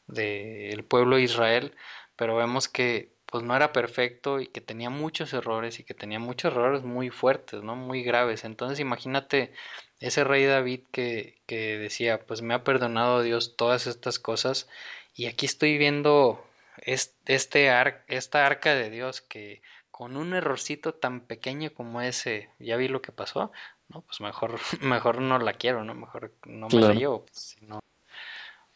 [0.07, 1.75] de el pueblo de Israel,
[2.17, 6.19] pero vemos que pues no era perfecto y que tenía muchos errores y que tenía
[6.19, 7.77] muchos errores muy fuertes, ¿no?
[7.77, 8.45] Muy graves.
[8.45, 9.53] Entonces imagínate
[10.01, 14.71] ese rey David que, que decía, pues me ha perdonado Dios todas estas cosas
[15.15, 16.43] y aquí estoy viendo
[16.79, 22.79] este ar esta arca de Dios que con un errorcito tan pequeño como ese, ya
[22.79, 23.53] vi lo que pasó,
[23.89, 25.95] no, pues mejor, mejor no la quiero, ¿no?
[25.95, 27.59] Mejor no me la llevo, pues,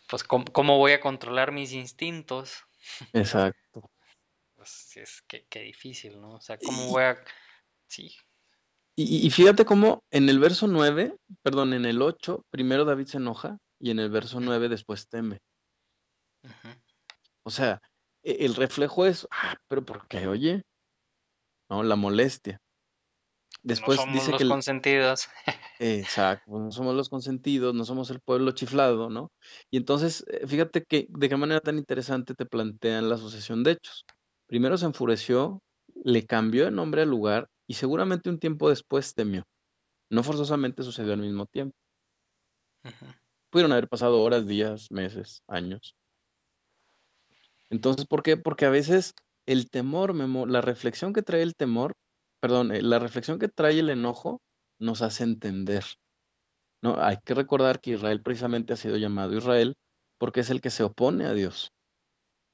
[0.06, 2.66] pues ¿cómo, voy a controlar mis instintos?
[3.14, 3.88] Exacto.
[4.60, 6.34] Pues es que, difícil, ¿no?
[6.34, 7.24] O sea, ¿cómo voy a...
[7.88, 8.14] Sí.
[8.94, 13.56] Y, fíjate cómo en el verso 9, perdón, en el 8, primero David se enoja
[13.78, 15.38] y en el verso 9 después teme.
[17.42, 17.80] O sea,
[18.22, 20.26] e, el reflejo es, ah, pero ¿por qué?
[20.26, 20.62] Oye,
[21.70, 22.60] no, la molestia.
[23.62, 25.28] Después no somos dice los consentidos.
[25.78, 29.32] Exacto, no somos los consentidos, no somos el pueblo chiflado, ¿no?
[29.70, 33.72] Y entonces, eh, fíjate que de qué manera tan interesante te plantean la sucesión de
[33.72, 34.04] hechos.
[34.50, 35.62] Primero se enfureció,
[36.04, 39.44] le cambió de nombre al lugar y seguramente un tiempo después temió.
[40.10, 41.76] No forzosamente sucedió al mismo tiempo.
[43.50, 45.94] Pudieron haber pasado horas, días, meses, años.
[47.70, 48.36] Entonces, ¿por qué?
[48.36, 49.14] Porque a veces
[49.46, 50.14] el temor,
[50.48, 51.94] la reflexión que trae el temor
[52.40, 54.42] perdón, eh, la reflexión que trae el enojo
[54.78, 55.84] nos hace entender.
[56.82, 59.76] No, hay que recordar que Israel precisamente ha sido llamado Israel
[60.18, 61.72] porque es el que se opone a Dios.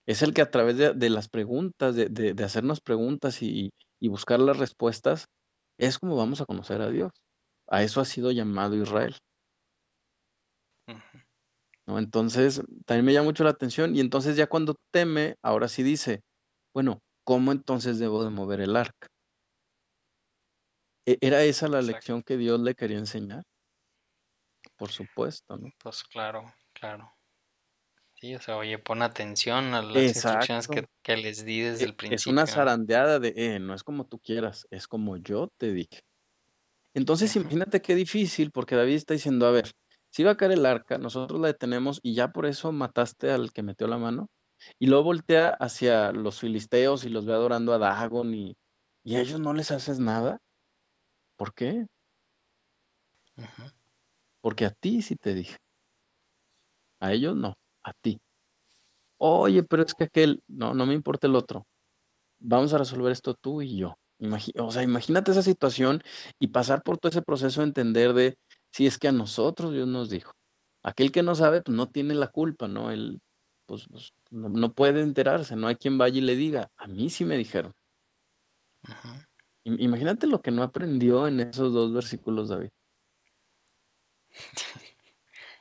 [0.07, 5.27] Es el que a través de, las preguntas, de, hacernos preguntas y, buscar las respuestas,
[5.79, 7.13] es como vamos a conocer a Dios.
[7.67, 9.17] A eso ha sido llamado Israel.
[11.87, 11.99] ¿No?
[11.99, 16.23] Entonces, también me llama mucho la atención y entonces ya cuando teme, ahora sí dice,
[16.73, 19.09] bueno, ¿cómo entonces debo de mover el arca?
[21.05, 23.43] ¿E-, ¿Era esa la lección que Dios le quería enseñar?
[24.77, 25.71] Por supuesto, ¿no?
[25.83, 27.16] Pues claro, claro.
[28.19, 30.69] Sí, o sea, oye, pon atención a las instrucciones
[31.03, 32.17] que, les di desde e, el principio.
[32.17, 36.01] Es una zarandeada de, eh, no es como tú quieras, es como yo te dije.
[36.95, 39.71] Entonces, imagínate qué difícil, porque David está diciendo, a ver,
[40.09, 43.53] si va a caer el arca, nosotros la detenemos y ya por eso mataste al
[43.53, 44.31] que metió la mano.
[44.79, 48.57] Y luego voltea hacia los filisteos y los ve adorando a Dagon y,
[49.05, 50.39] y a ellos no les haces nada.
[51.37, 51.87] ¿Por qué?
[54.41, 55.59] Porque a ti sí te dije.
[56.99, 58.21] A ellos no, a ti.
[59.19, 61.67] Oye, pero es que aquel, no, no me importa el otro.
[62.39, 63.97] Vamos a resolver esto tú y yo.
[64.59, 66.03] o sea, imagínate esa situación
[66.39, 68.37] y pasar por todo ese proceso de entender de
[68.73, 70.33] si es que a nosotros Dios nos dijo.
[70.83, 72.91] Aquel que no sabe, pues no tiene la culpa, ¿no?
[72.91, 73.21] Él,
[73.67, 77.25] pues, pues no, puede enterarse, no hay quien vaya y le diga, a mí sí
[77.25, 77.73] me dijeron.
[78.83, 79.27] Ajá.
[79.65, 82.71] Imagínate lo que no aprendió en esos dos versículos, David.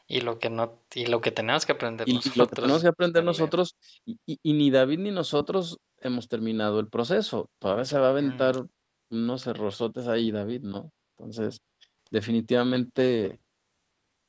[0.08, 2.38] y lo que no, y lo que tenemos que aprender y nosotros.
[2.38, 7.50] Lo que tenemos que aprender nosotros, y, ni David ni nosotros hemos terminado el proceso.
[7.60, 8.65] Todavía se va a aventar
[9.10, 10.91] unos errorzotes ahí, David, ¿no?
[11.18, 11.62] Entonces,
[12.12, 13.39] definitivamente,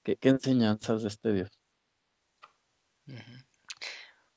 [0.03, 1.51] ¿qué, enseñanzas de este Dios?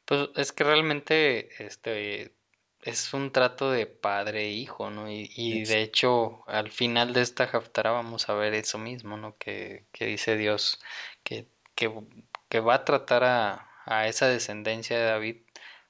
[0.06, 2.36] Pues es que realmente, este,
[2.82, 5.10] es un trato de padre e hijo, ¿no?
[5.10, 9.36] Y, de hecho, al final de esta Haftara vamos a ver eso mismo, ¿no?
[9.38, 10.80] Que, dice Dios
[11.24, 15.38] que, que, va a tratar a, a, esa descendencia de David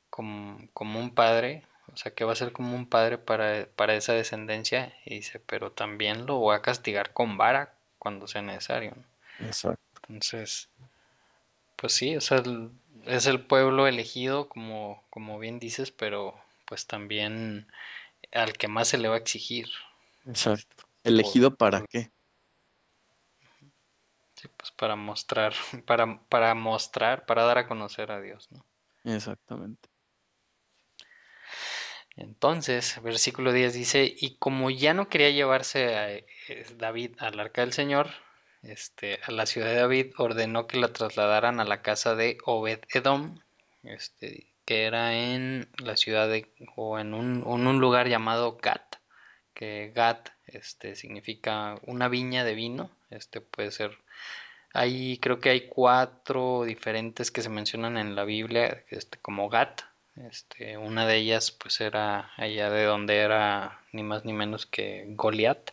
[0.10, 3.95] como, como, un padre, o sea, que va a ser como un padre para, para
[3.95, 8.93] esa descendencia, y dice, pero también lo voy a castigar con vara cuando sea necesario,
[8.95, 9.45] ¿no?
[9.45, 9.80] Exacto.
[10.08, 10.69] Entonces,
[11.75, 12.41] pues sí, o sea,
[13.06, 16.36] es el pueblo elegido, como, como bien dices, pero
[16.69, 17.67] pues también
[18.32, 19.67] al que más se le va a exigir.
[20.27, 20.85] Exacto.
[21.04, 22.12] ¿Elegido para qué?
[24.35, 25.54] Sí, pues para mostrar,
[25.87, 28.63] para, para mostrar, para dar a conocer a Dios, ¿no?
[29.04, 29.89] Exactamente.
[32.15, 36.25] Entonces, versículo 10 dice, y como ya no quería llevarse a eh,
[36.77, 38.12] David al arca del Señor,
[38.62, 42.81] este, a la ciudad de David, ordenó que la trasladaran a la casa de Obed
[42.93, 43.39] Edom,
[43.83, 46.45] este, que era en la ciudad de,
[46.75, 48.97] o en un, un lugar llamado Gat,
[49.55, 53.97] que Gat este, significa una viña de vino, este puede ser,
[54.71, 59.81] hay, creo que hay cuatro diferentes que se mencionan en la Biblia, este, como Gat,
[60.29, 65.05] este, una de ellas pues era allá de donde era ni más ni menos que
[65.15, 65.71] Goliat,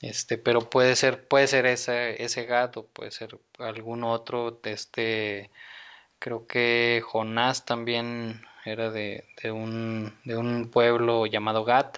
[0.00, 4.60] Este, pero puede ser, puede ser ese, ese Gad o puede ser algún otro.
[4.62, 5.50] Este,
[6.18, 11.94] creo que Jonás también era de, de, un, de un pueblo llamado Gad.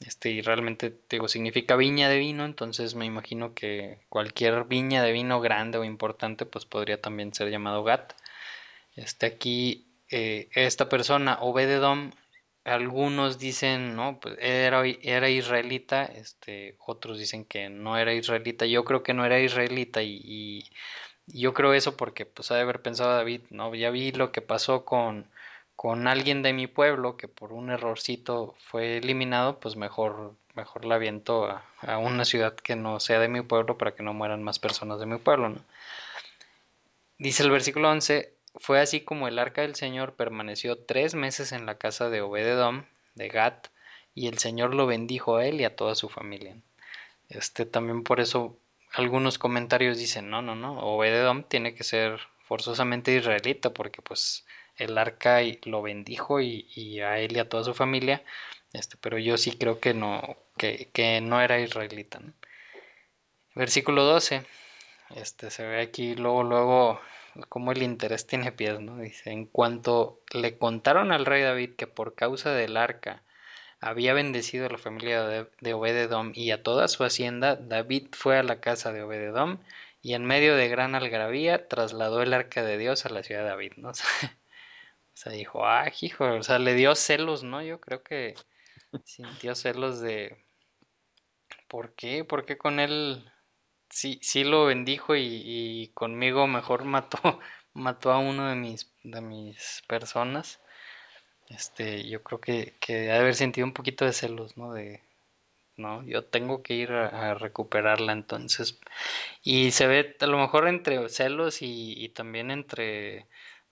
[0.00, 5.12] Este, y realmente, digo, significa viña de vino, entonces me imagino que cualquier viña de
[5.12, 8.12] vino grande o importante, pues podría también ser llamado Gat.
[8.94, 12.12] Este, aquí, eh, esta persona, Obededom,
[12.64, 18.66] algunos dicen, no, pues era, era israelita, este, otros dicen que no era israelita.
[18.66, 20.64] Yo creo que no era israelita y, y
[21.28, 24.42] yo creo eso porque, pues, ha de haber pensado David, no, ya vi lo que
[24.42, 25.26] pasó con
[25.78, 30.96] con alguien de mi pueblo que por un errorcito fue eliminado, pues mejor, mejor la
[30.96, 34.58] aviento a, una ciudad que no sea de mi pueblo para que no mueran más
[34.58, 35.50] personas de mi pueblo.
[35.50, 35.60] ¿no?
[37.18, 41.64] Dice el versículo 11, fue así como el arca del Señor permaneció tres meses en
[41.64, 42.82] la casa de Obededom,
[43.14, 43.68] de Gat,
[44.16, 46.56] y el Señor lo bendijo a él y a toda su familia.
[47.28, 48.58] Este también por eso
[48.92, 54.96] algunos comentarios dicen, no, no, no, Obededom tiene que ser forzosamente israelita, porque pues el
[54.96, 58.22] arca lo bendijo y, a él y a toda su familia,
[58.72, 62.20] este, pero yo sí creo que no, que, no era israelita.
[63.54, 64.42] Versículo 12,
[65.16, 67.00] este, se ve aquí luego, luego,
[67.48, 68.98] como el interés tiene pies, ¿no?
[68.98, 73.22] Dice, en cuanto le contaron al rey David que por causa del arca
[73.80, 78.38] había bendecido a la familia de, de Obededom y a toda su hacienda, David fue
[78.38, 79.58] a la casa de Obededom
[80.02, 83.48] y en medio de gran algarabía trasladó el arca de Dios a la ciudad de
[83.48, 83.92] David, ¿no?
[85.18, 87.60] O sea, dijo, ah, hijo, o sea, le dio celos, ¿no?
[87.60, 88.36] Yo creo que
[89.04, 90.36] sintió celos de,
[91.66, 92.24] ¿por qué?
[92.24, 93.30] ¿Por qué con él
[93.90, 97.18] sí, sí lo bendijo y, conmigo mejor mató,
[97.74, 100.60] mató a uno de mis, de mis personas?
[101.50, 104.72] Este, yo creo que, que debe haber sentido un poquito de celos, ¿no?
[104.72, 105.02] De,
[105.76, 108.78] no, yo tengo que ir a, recuperarla entonces.
[109.42, 113.26] Y se ve a lo mejor entre celos y también entre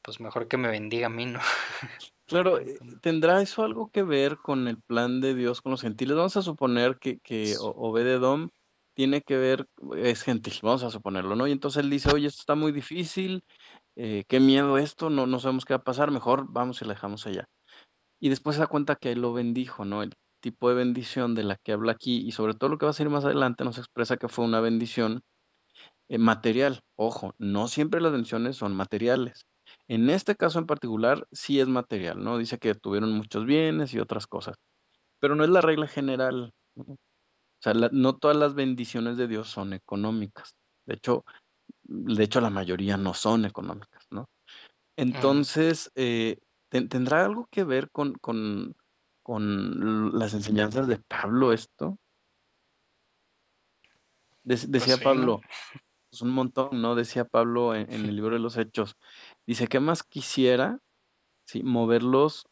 [0.07, 1.41] pues mejor que me bendiga a mí, ¿no?
[2.27, 6.17] Claro, eh, ¿tendrá eso algo que ver con el plan de Dios con los gentiles?
[6.17, 8.51] Vamos a suponer que, que Obededom
[8.95, 11.47] tiene que ver, es gentil, vamos a suponerlo, ¿no?
[11.47, 13.45] Y entonces él dice, oye, esto está muy difícil,
[13.95, 16.95] eh, qué miedo esto, no, no sabemos qué va a pasar, mejor vamos y la
[16.95, 17.49] dejamos allá.
[18.27, 20.03] Y después se da cuenta que él lo bendijo, ¿no?
[20.03, 22.91] El tipo de bendición de la que habla aquí y sobre todo lo que va
[22.91, 25.23] a ser más adelante nos expresa que fue una bendición
[26.09, 26.81] eh, material.
[26.97, 29.47] Ojo, no siempre las bendiciones son materiales.
[29.87, 32.37] En este caso en particular, sí es material, ¿no?
[32.37, 34.57] Dice que tuvieron muchos bienes y otras cosas,
[35.21, 36.53] pero no es la regla general.
[36.75, 36.97] O
[37.61, 40.57] sea, no todas las bendiciones de Dios son económicas.
[40.85, 41.25] De hecho,
[41.85, 44.27] de hecho la mayoría no son económicas, ¿no?
[44.97, 46.39] Entonces, eh,
[46.83, 48.77] ¿tendrá algo que ver con, con,
[49.23, 51.99] con las enseñanzas de Pablo esto?
[54.45, 55.41] Pues decía Pablo,
[56.11, 56.95] pues un montón, ¿no?
[56.95, 58.97] Decía Pablo en, en, el libro de los Hechos,
[59.47, 60.81] Dice, ¿qué más quisiera?
[61.47, 62.49] Sí, moverlos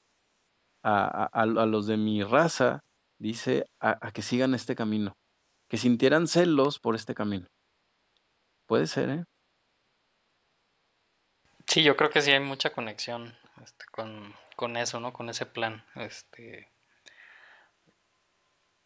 [0.82, 2.84] a, a, los de mi raza,
[3.18, 5.16] dice, a, que sigan este camino,
[5.68, 7.46] que sintieran celos por este camino.
[8.66, 9.24] Puede ser, ¿eh?
[11.66, 15.12] Sí, yo creo que sí hay mucha conexión este, con, con, eso, ¿no?
[15.12, 15.84] Con ese plan.
[15.94, 16.68] Este,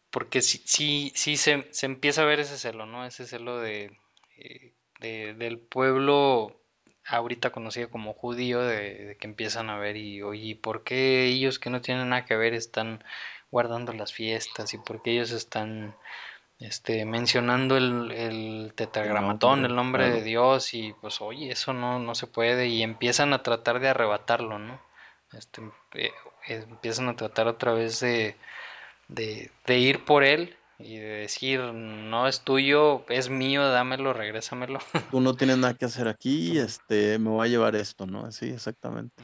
[0.09, 3.05] porque sí, sí, se, se empieza a ver ese celo, ¿no?
[3.05, 3.97] Ese celo de,
[4.37, 6.59] eh, de del pueblo
[7.05, 11.69] ahorita conocido como judío, de, que empiezan a ver y, oye, ¿por qué ellos que
[11.69, 13.03] no tienen nada que ver están
[13.51, 14.73] guardando las fiestas?
[14.73, 15.95] ¿Y por qué ellos están
[16.59, 20.73] este, mencionando el, el tetragramatón, el nombre de Dios?
[20.73, 22.67] Y pues, oye, eso no, no se puede.
[22.67, 24.81] Y empiezan a tratar de arrebatarlo, ¿no?
[25.33, 25.61] Este,
[25.93, 26.11] eh,
[26.47, 28.35] empiezan a tratar otra vez de,
[29.07, 34.79] de, de ir por él y de decir, no es tuyo, es mío, dámelo, regrésamelo.
[35.11, 38.25] Tú no tienes nada que hacer aquí, este, me voy a llevar esto, ¿no?
[38.25, 39.23] Así, exactamente.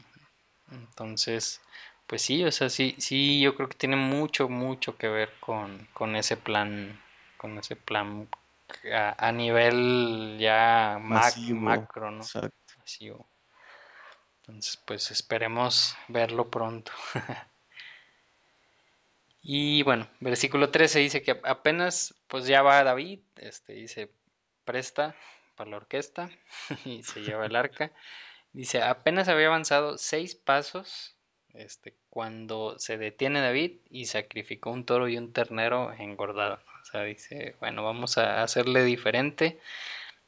[0.70, 1.62] Entonces,
[2.06, 5.88] pues sí, o sea, sí, sí, yo creo que tiene mucho, mucho que ver con,
[5.94, 7.00] con ese plan,
[7.36, 8.28] con ese plan
[8.92, 12.22] a, nivel ya macro, ¿no?
[12.22, 12.56] Exacto.
[14.40, 16.92] Entonces, pues esperemos verlo pronto.
[19.48, 24.10] Y bueno, versículo 13 dice que apenas pues ya va David, este dice,
[24.64, 25.14] presta
[25.54, 26.30] para la orquesta
[26.84, 27.92] y se lleva el arca.
[28.52, 31.14] Dice, apenas había avanzado seis pasos
[31.54, 36.58] este, cuando se detiene David y sacrificó un toro y un ternero engordado.
[36.86, 39.58] O sea, dice, bueno, vamos a hacerle diferente.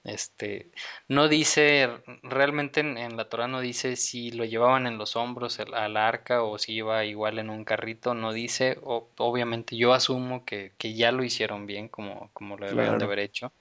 [0.02, 0.70] Este,
[1.06, 1.88] no dice,
[2.22, 6.58] realmente en, la Torah no dice si lo llevaban en los hombros al arca o
[6.58, 11.66] si iba igual en un carrito, no dice, obviamente yo asumo que, ya lo hicieron
[11.66, 13.52] bien como, como lo debieron de haber hecho.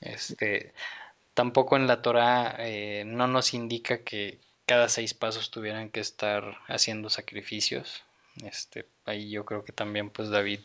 [0.00, 0.72] Este,
[1.34, 6.58] tampoco en la Torah eh, no nos indica que cada seis pasos tuvieran que estar
[6.68, 8.04] haciendo sacrificios.
[8.44, 10.60] Este, ahí yo creo que también pues David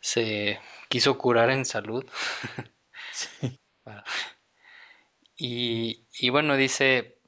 [0.00, 2.04] se quiso curar en salud.
[3.10, 3.58] Sí.
[5.36, 7.20] Y, bueno, dice,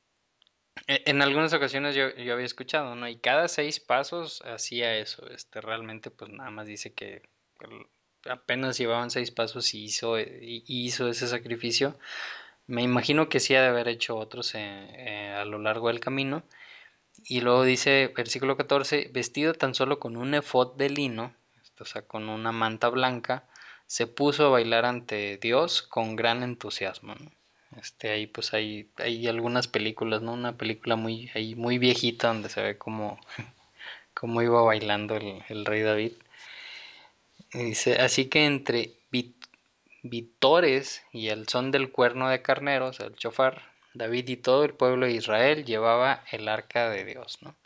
[0.87, 3.09] e, en algunas ocasiones yo, había escuchado, ¿no?
[3.09, 5.29] Y cada seis pasos hacía eso.
[5.31, 7.23] Este realmente, pues nada más dice que
[8.27, 11.99] apenas llevaban seis pasos y hizo, y hizo ese sacrificio.
[12.67, 16.01] Me imagino que sí ha de haber hecho otros eh, eh, a lo largo del
[16.01, 16.45] camino.
[17.25, 21.35] Y luego dice, versículo 14, vestido tan solo con un efod de lino,
[21.81, 23.45] o sea, con una manta blanca,
[23.87, 27.15] se puso a bailar ante Dios con gran entusiasmo.
[27.77, 30.33] Este, ahí pues hay, hay algunas películas, ¿no?
[30.33, 33.19] Una película muy, ahí muy viejita donde se ve cómo,
[34.43, 36.13] iba bailando el, rey David.
[37.53, 38.95] dice, así que entre
[40.03, 43.63] vitores y el son del cuerno de carneros, el chofar,
[43.93, 47.57] David y todo el pueblo de Israel llevaba el arca de Dios, ¿no?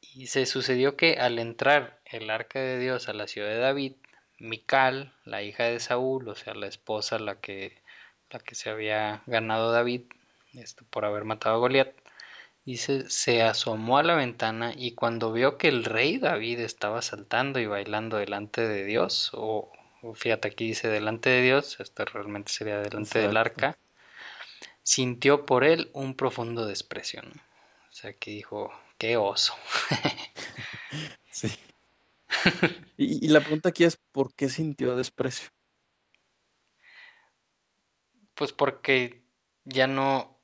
[0.00, 3.92] Y se sucedió que al entrar el arca de Dios a la ciudad de David,
[4.38, 7.82] Mical, la hija de Saúl, o sea, la esposa, la que,
[8.30, 10.02] la que se había ganado David
[10.54, 11.92] este, por haber matado a Goliat,
[12.64, 17.60] dice, se asomó a la ventana y cuando vio que el rey David estaba saltando
[17.60, 19.70] y bailando delante de Dios, o,
[20.14, 23.76] fíjate aquí dice delante de Dios, esto realmente sería delante del arca,
[24.82, 27.22] sintió por él un profundo desprecio.
[27.22, 29.54] O sea, que dijo, qué oso.
[31.30, 31.50] sí.
[32.96, 35.50] y, la pregunta aquí es, ¿por qué sintió desprecio?
[38.34, 39.24] Pues porque
[39.64, 40.40] ya no,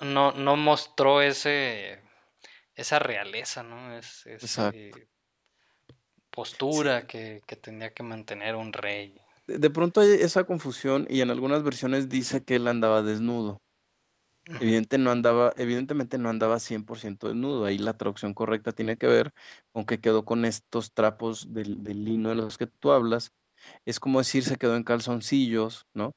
[0.00, 2.02] no, no mostró ese,
[2.74, 3.96] esa realeza, ¿no?
[3.96, 4.24] Es,
[6.30, 9.20] postura que, que, tenía que mantener un rey.
[9.46, 13.60] De, pronto hay esa confusión y en algunas versiones dice que él andaba desnudo.
[14.98, 17.64] No andaba, evidentemente no andaba 100% desnudo.
[17.64, 19.32] Ahí la traducción correcta tiene que ver
[19.72, 23.32] con que quedó con estos trapos del, del, lino de los que tú hablas.
[23.84, 26.14] Es como decir, se quedó en calzoncillos, ¿no?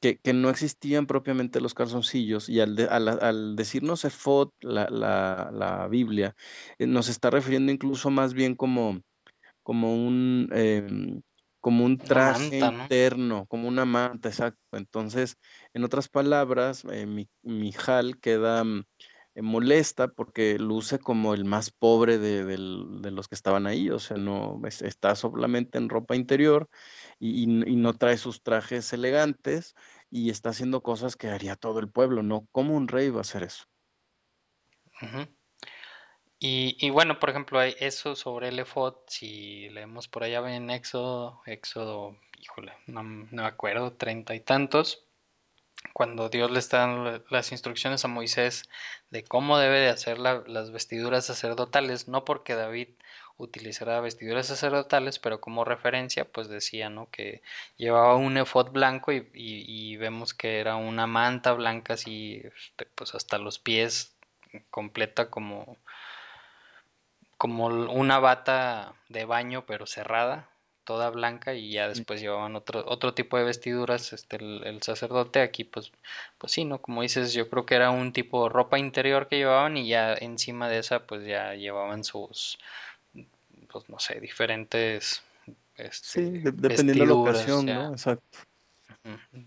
[0.00, 5.50] Que, que no existían propiamente los calzoncillos y al, al, al decirnos efod, la, la,
[5.52, 6.34] la Biblia,
[6.78, 9.00] eh, nos está refiriendo incluso más bien como,
[9.62, 10.48] como un...
[10.52, 11.22] Em,
[11.62, 14.76] como un traje interno, como una manta, exacto.
[14.76, 15.38] Entonces,
[15.72, 18.84] en otras palabras, eh, mi, Mijal queda mm,
[19.36, 24.16] eh, molesta porque luce como el más pobre de, los que estaban ahí, o sea,
[24.16, 26.68] no está solamente en ropa interior
[27.20, 29.76] y, no trae sus trajes elegantes
[30.10, 32.48] y está haciendo cosas que haría todo el pueblo, ¿no?
[32.50, 33.66] ¿Cómo un rey va a hacer eso?
[36.44, 41.40] Y, bueno, por ejemplo, hay eso sobre el efod, si leemos por allá en Éxodo,
[41.46, 45.04] Éxodo, híjole, no, me acuerdo, treinta y tantos,
[45.92, 48.68] cuando Dios le está dando las instrucciones a Moisés
[49.10, 52.88] de cómo debe de hacer las vestiduras sacerdotales, no porque David
[53.36, 57.08] utilizara vestiduras sacerdotales, pero como referencia, pues decía, ¿no?
[57.08, 57.40] Que
[57.76, 63.14] llevaba un efod blanco y, y vemos que era una manta blanca así, este, pues
[63.14, 64.16] hasta los pies,
[64.70, 65.78] completa como
[67.42, 70.48] como una bata de baño pero cerrada,
[70.84, 75.64] toda blanca y ya después llevaban otro, otro tipo de vestiduras, este, el, sacerdote aquí
[75.64, 75.90] pues,
[76.38, 76.80] pues sí, ¿no?
[76.80, 80.14] Como dices, yo creo que era un tipo de ropa interior que llevaban y ya
[80.14, 82.60] encima de esa pues ya llevaban sus,
[83.12, 85.24] pues no sé, diferentes...
[85.74, 87.90] Este, sí, dependiendo de la ocasión, ¿no?
[87.90, 88.38] Exacto.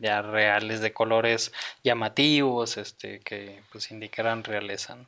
[0.01, 5.07] Ya reales de colores llamativos, este, que pues indicaran realeza, ¿no?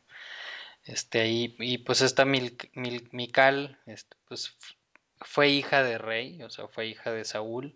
[0.88, 2.58] Este, ahí y pues esta Mil,
[3.12, 4.56] Mical, este, pues
[5.20, 7.76] fue hija de rey, o sea, fue hija de Saúl.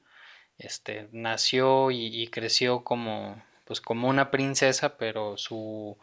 [0.57, 5.97] Este, nació y, creció como, pues como una princesa, pero su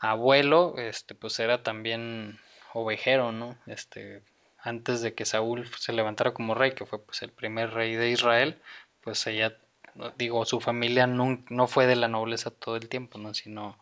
[0.00, 2.40] abuelo, este, pues era también
[2.72, 3.56] ovejero, ¿no?
[3.66, 4.22] Este,
[4.58, 8.10] antes de que Saúl se levantara como rey, que fue pues el primer rey de
[8.10, 8.60] Israel,
[9.02, 9.56] pues ella,
[10.18, 13.34] digo, su familia no, no fue de la nobleza todo el tiempo, ¿no?
[13.34, 13.78] Sino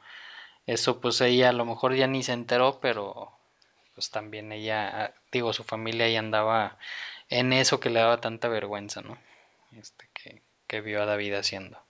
[0.68, 3.32] eso pues ella a lo mejor ya ni se enteró, pero
[3.94, 6.78] pues también ella, digo, su familia ahí andaba
[7.30, 9.18] en eso que le daba tanta vergüenza, ¿no?
[9.72, 10.08] Este,
[10.66, 11.82] que, vio a David haciendo.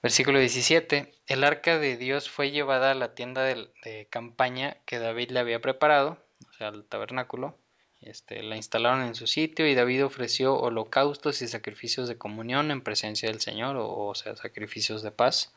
[0.00, 1.12] Versículo 17.
[1.26, 5.60] El arca de Dios fue llevada a la tienda de, campaña que David le había
[5.60, 7.58] preparado, o sea, al tabernáculo,
[8.00, 12.80] este, la instalaron en su sitio y David ofreció holocaustos y sacrificios de comunión en
[12.80, 15.52] presencia del Señor, o, sea, sacrificios de paz.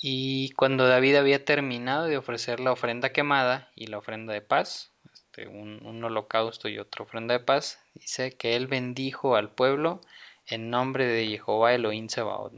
[0.00, 4.90] Y cuando David había terminado de ofrecer la ofrenda quemada y la ofrenda de paz,
[5.12, 10.00] este, un, holocausto y otra ofrenda de paz, dice que él bendijo al pueblo
[10.46, 12.54] en nombre de Jehová Elohim Sebaot,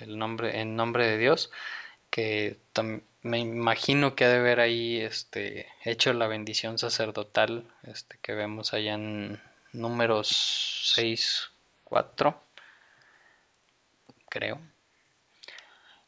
[0.00, 1.50] el, nombre, en nombre de Dios,
[2.10, 2.58] que
[3.22, 8.74] me imagino que ha de haber ahí este, hecho la bendición sacerdotal este, que vemos
[8.74, 9.40] allá en
[9.72, 10.28] números
[10.94, 11.50] 6,
[11.84, 12.40] 4,
[14.28, 14.73] creo.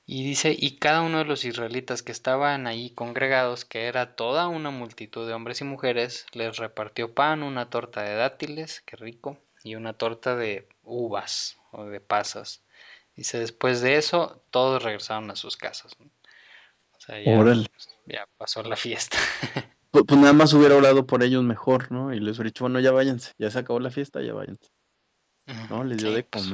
[0.09, 4.47] Y dice, y cada uno de los israelitas que estaban ahí congregados, que era toda
[4.47, 9.37] una multitud de hombres y mujeres, les repartió pan, una torta de dátiles, qué rico,
[9.65, 12.63] y una torta de uvas o de pasas.
[13.17, 15.97] Dice, después de eso, todos regresaron a sus casas.
[15.99, 17.21] O sea,
[18.07, 19.19] ya, pasó la fiesta.
[19.93, 22.13] Pues, pues, nada más hubiera orado por ellos mejor, ¿no?
[22.13, 24.69] Y les hubiera dicho, bueno, ya váyanse, ya se acabó la fiesta, ya váyanse.
[25.71, 26.45] No, les dio de pues.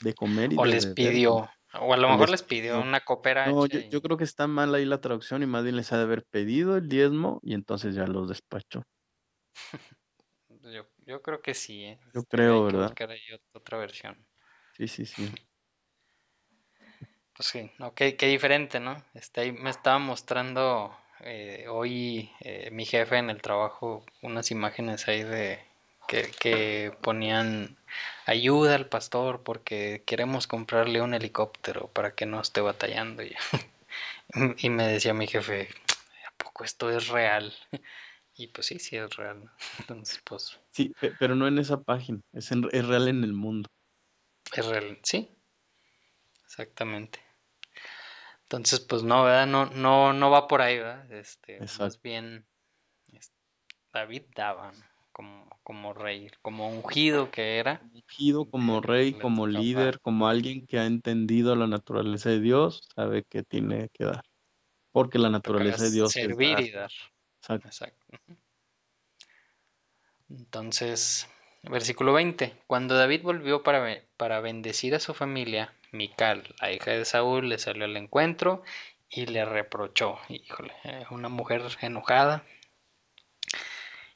[0.00, 3.66] De comer y o les pidió o a lo mejor les, pidió una coopera no
[3.66, 6.24] yo, creo que está mal ahí la traducción y más bien les ha de haber
[6.24, 8.82] pedido el diezmo y entonces ya los despachó.
[10.62, 11.98] Yo, yo creo que sí ¿eh?
[12.12, 12.94] yo creo verdad
[13.54, 14.26] otra versión.
[14.76, 15.32] Sí sí sí.
[17.34, 22.84] Pues sí no qué, diferente no este ahí me estaba mostrando eh, hoy eh, mi
[22.84, 25.69] jefe en el trabajo unas imágenes ahí de
[26.10, 27.76] que, ponían
[28.26, 33.22] ayuda al pastor porque queremos comprarle un helicóptero para que no esté batallando.
[33.22, 33.34] Y,
[34.58, 35.68] y me decía mi jefe,
[36.26, 37.52] ¿a poco esto es real?
[38.34, 39.50] Y pues sí, sí es real.
[39.78, 40.58] Entonces, pues...
[40.70, 43.68] Sí, pero no en esa página, es, es real en el mundo.
[44.54, 45.30] Es real, sí.
[46.44, 47.20] Exactamente.
[48.42, 49.46] Entonces, pues no, ¿verdad?
[49.46, 51.10] No, no, no va por ahí, ¿verdad?
[51.12, 52.44] Este, más bien
[53.92, 54.72] David daba,
[55.12, 57.80] como, como rey, como ungido que era.
[57.92, 63.24] Ungido como rey, como líder, como alguien que ha entendido la naturaleza de Dios, sabe
[63.24, 64.22] que tiene que dar.
[64.92, 66.90] Porque la naturaleza de Dios servir es y dar.
[67.64, 68.06] Exacto.
[70.28, 71.28] Entonces,
[71.62, 72.54] versículo 20.
[72.66, 77.58] Cuando David volvió para, para bendecir a su familia, Mical, la hija de Saúl, le
[77.58, 78.62] salió al encuentro
[79.08, 80.18] y le reprochó.
[80.28, 82.44] Híjole, eh, una mujer enojada,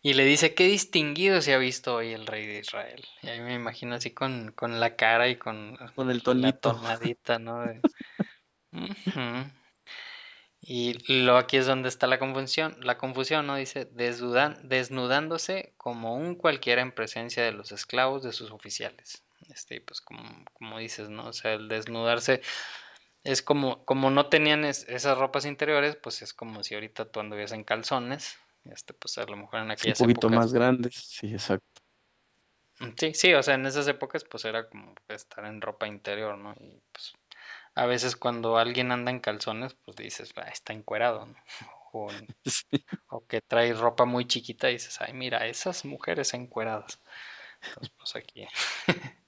[0.04, 3.02] y le dice, qué distinguido se ha visto hoy el rey de Israel.
[3.22, 6.74] Y ahí me imagino así con, con la cara y con, con el tonito.
[6.74, 7.64] la tonadita, ¿no?
[10.60, 13.56] Y lo aquí es donde está la confusión, la confusión, ¿no?
[13.56, 19.24] Dice, desnudándose como un cualquiera en presencia de los esclavos de sus oficiales.
[19.48, 21.28] Este, pues como, como dices, ¿no?
[21.28, 22.42] O sea, el desnudarse
[23.22, 27.52] es como, como no tenían esas ropas interiores, pues es como si ahorita tú anduvieras
[27.52, 31.82] en calzones, este, pues a lo mejor en aquellas Un poquito más grandes, sí, exacto.
[32.80, 36.36] Mm, sí, sí, o sea, en esas épocas pues era como estar en ropa interior,
[36.36, 36.54] ¿no?
[36.58, 37.14] Y pues
[37.74, 41.36] a veces cuando alguien anda en calzones, pues dices, ah, está encuerado, ¿no?
[43.08, 47.00] O, que trae ropa muy chiquita y dices, ay, mira, esas mujeres encueradas.
[47.62, 48.46] Entonces, pues aquí.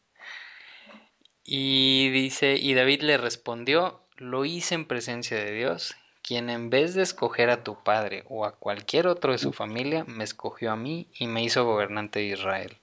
[1.45, 5.95] y dice, y David le respondió, lo hice en presencia de Dios
[6.27, 10.05] quien en vez de escoger a tu padre o a cualquier otro de su familia,
[10.09, 12.77] me escogió a mí y me hizo gobernante de Israel,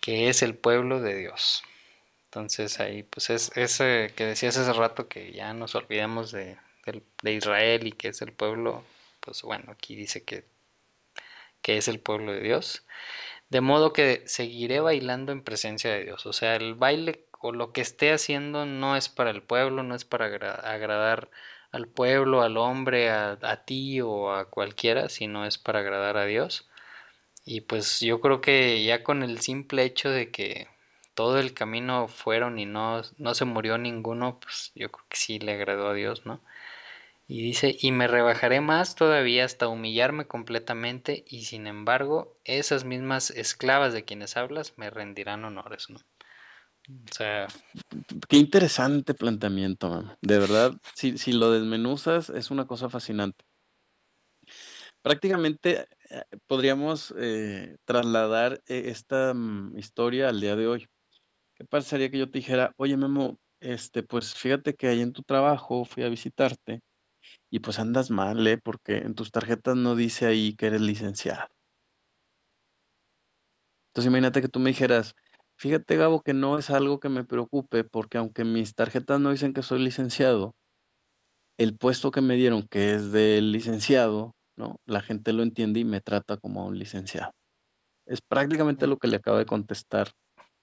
[0.00, 1.62] que es el pueblo de Dios.
[2.24, 6.58] Entonces ahí pues es ese que decías hace rato que ya nos olvidemos de,
[7.22, 8.84] Israel y que es el pueblo,
[9.20, 10.44] pues bueno, aquí dice que,
[11.62, 12.84] que es el pueblo de Dios.
[13.48, 16.26] De modo que seguiré bailando en presencia de Dios.
[16.26, 19.94] O sea, el baile o lo que esté haciendo no es para el pueblo, no
[19.94, 21.30] es para agradar
[21.72, 26.26] al pueblo, al hombre, a, ti o a cualquiera, si no es para agradar a
[26.26, 26.68] Dios.
[27.44, 30.68] Y pues yo creo que ya con el simple hecho de que
[31.14, 35.38] todo el camino fueron y no, no se murió ninguno, pues yo creo que sí
[35.38, 36.40] le agradó a Dios, ¿no?
[37.28, 43.30] Y dice, y me rebajaré más todavía hasta humillarme completamente, y sin embargo, esas mismas
[43.30, 45.98] esclavas de quienes hablas me rendirán honores, ¿no?
[46.88, 47.48] O sea,
[48.28, 53.44] qué interesante planteamiento, De verdad, si, si lo desmenuzas, es una cosa fascinante.
[55.02, 60.86] Prácticamente eh, podríamos eh, trasladar eh, esta mm, historia al día de hoy.
[61.54, 65.22] ¿Qué pasaría que yo te dijera, oye Memo, este, pues fíjate que ahí en tu
[65.22, 66.82] trabajo fui a visitarte
[67.50, 68.58] y pues andas mal, ¿eh?
[68.62, 71.48] Porque en tus tarjetas no dice ahí que eres licenciado.
[73.90, 75.14] Entonces imagínate que tú me dijeras,
[75.58, 79.54] Fíjate, Gabo, que no es algo que me preocupe porque aunque mis tarjetas no dicen
[79.54, 80.54] que soy licenciado,
[81.58, 84.80] el puesto que me dieron, que es del licenciado, ¿no?
[84.84, 87.32] La gente lo entiende y me trata como a un licenciado.
[88.04, 90.12] Es prácticamente lo que le acaba de contestar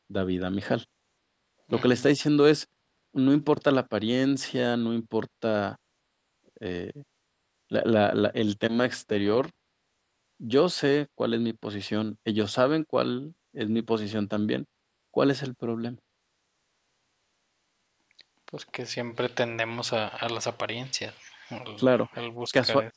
[0.08, 0.86] David a Mijal.
[1.68, 2.68] Lo que le está diciendo es,
[3.14, 5.80] no importa la apariencia, no importa
[6.60, 6.92] eh,
[7.70, 9.50] el tema exterior,
[10.38, 14.66] yo sé cuál es mi posición, ellos saben cuál es mi posición también.
[15.14, 16.00] ¿Cuál es el problema?
[18.46, 21.14] Pues que siempre tendemos a, las apariencias.
[21.78, 22.10] claro.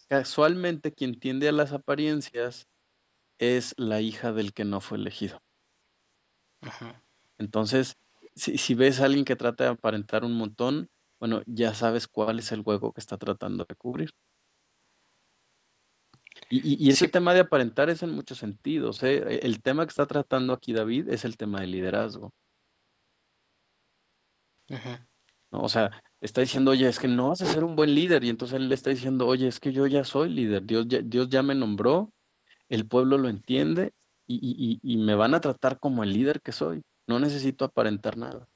[0.08, 2.68] casualmente quien tiende a las apariencias
[3.38, 5.42] es la hija del que no fue elegido.
[7.36, 7.98] Entonces,
[8.34, 10.88] si, si, ves a alguien que trata de aparentar un montón,
[11.20, 14.10] bueno, ya sabes cuál es el hueco que está tratando de cubrir.
[16.48, 19.02] Y, ese tema de aparentar es en muchos sentidos.
[19.02, 19.40] ¿eh?
[19.42, 22.32] El tema que está tratando aquí David es el tema del liderazgo.
[25.50, 25.90] O sea,
[26.20, 28.22] está diciendo, oye, es que no vas a ser un buen líder.
[28.22, 30.64] Y entonces él le está diciendo, oye, es que yo ya soy líder.
[30.64, 32.12] Dios ya, Dios ya me nombró,
[32.68, 33.92] el pueblo lo entiende
[34.28, 36.82] y, y me van a tratar como el líder que soy.
[37.08, 38.48] No necesito aparentar nada.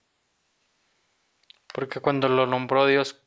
[1.73, 3.23] Porque cuando lo nombró Dios,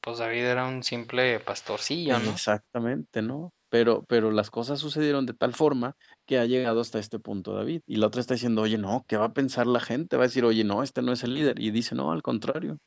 [0.00, 2.30] pues David era un simple pastorcillo, ¿no?
[2.30, 3.52] Exactamente, ¿no?
[3.70, 5.94] Pero, pero las cosas sucedieron de tal forma
[6.26, 7.82] que ha llegado hasta este punto David.
[7.86, 10.16] Y la otra está diciendo, oye, no, ¿qué va a pensar la gente?
[10.16, 11.60] Va a decir, oye, no, este no es el líder.
[11.60, 12.78] Y dice, no, al contrario.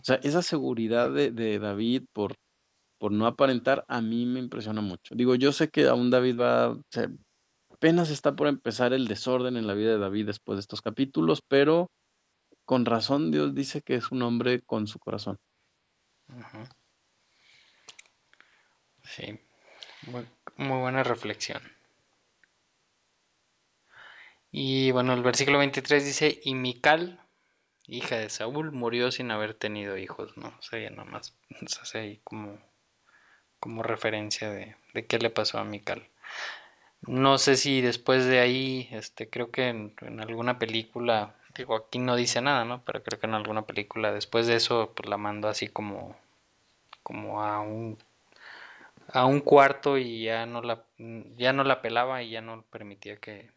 [0.00, 2.34] O sea, esa seguridad de, David por,
[2.98, 5.14] por no aparentar, a mí me impresiona mucho.
[5.14, 6.76] Digo, yo sé que aún David va,
[7.70, 11.42] apenas está por empezar el desorden en la vida de David después de estos capítulos,
[11.46, 11.90] pero
[12.68, 15.38] con razón Dios dice que es un hombre con su corazón.
[19.04, 19.40] Sí,
[20.02, 20.26] muy,
[20.58, 21.62] buena reflexión.
[24.52, 27.18] Y bueno, el versículo 23 dice, y Mical,
[27.86, 30.48] hija de Saúl, murió sin haber tenido hijos, ¿no?
[30.48, 31.34] O sea, ya nada más
[31.66, 32.58] se hace ahí como,
[33.60, 36.06] como referencia de, de, qué le pasó a Mical.
[37.00, 42.14] No sé si después de ahí, este, creo que en alguna película Digo, aquí no
[42.14, 42.84] dice nada, ¿no?
[42.84, 46.16] Pero creo que en alguna película después de eso, pues la mandó así como,
[47.02, 47.98] como a un,
[49.08, 50.84] a un cuarto y ya no la,
[51.36, 53.50] ya no la pelaba y ya no permitía que,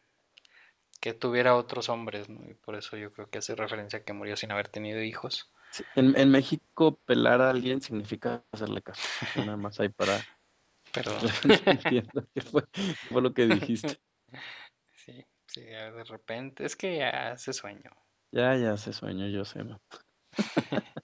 [0.99, 2.41] que tuviera otros hombres, ¿no?
[2.49, 5.52] Y por eso yo creo que hace referencia a que murió sin haber tenido hijos.
[5.95, 9.08] en, en, México pelar a alguien significa hacerle caso.
[9.36, 10.20] Nada más hay para...
[10.91, 11.20] Perdón.
[11.68, 12.64] Entiendo qué fue,
[13.10, 13.99] fue lo que dijiste.
[15.04, 15.26] Sí.
[15.54, 17.91] Sí, de repente, es que ya hace sueño.
[18.32, 19.66] Ya, ya hace sueño, yo sé.
[19.66, 19.82] ¿no?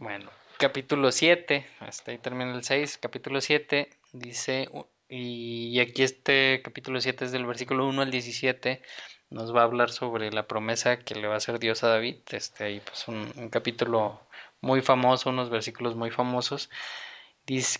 [0.00, 4.68] bueno, capítulo 7, hasta ahí termina el 6, capítulo 7 dice,
[5.08, 8.82] y aquí este capítulo 7 es del versículo 1 al 17,
[9.30, 12.16] nos va a hablar sobre la promesa que le va a hacer Dios a David,
[12.32, 14.20] este ahí pues un capítulo
[14.60, 16.68] muy famoso, unos versículos muy famosos,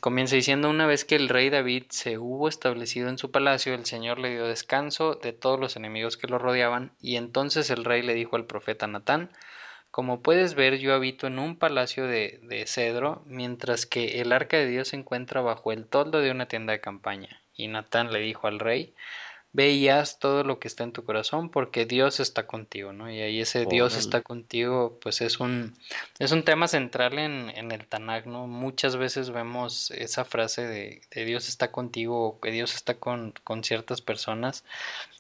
[0.00, 3.84] comienza diciendo, una vez que el rey David se hubo establecido en su palacio, el
[3.84, 8.02] Señor le dio descanso de todos los enemigos que lo rodeaban, y entonces el rey
[8.02, 9.30] le dijo al profeta Natán,
[9.90, 14.56] como puedes ver, yo habito en un palacio de, de cedro, mientras que el arca
[14.56, 17.40] de Dios se encuentra bajo el toldo de una tienda de campaña.
[17.54, 18.94] Y Natán le dijo al rey,
[19.56, 23.10] veías todo lo que está en tu corazón porque Dios está contigo, ¿no?
[23.10, 25.74] Y ahí ese Dios está contigo, pues es un,
[26.18, 28.46] es un tema central en, en el Tanakh, ¿no?
[28.46, 33.64] Muchas veces vemos esa frase de, Dios está contigo o que Dios está con, con,
[33.64, 34.62] ciertas personas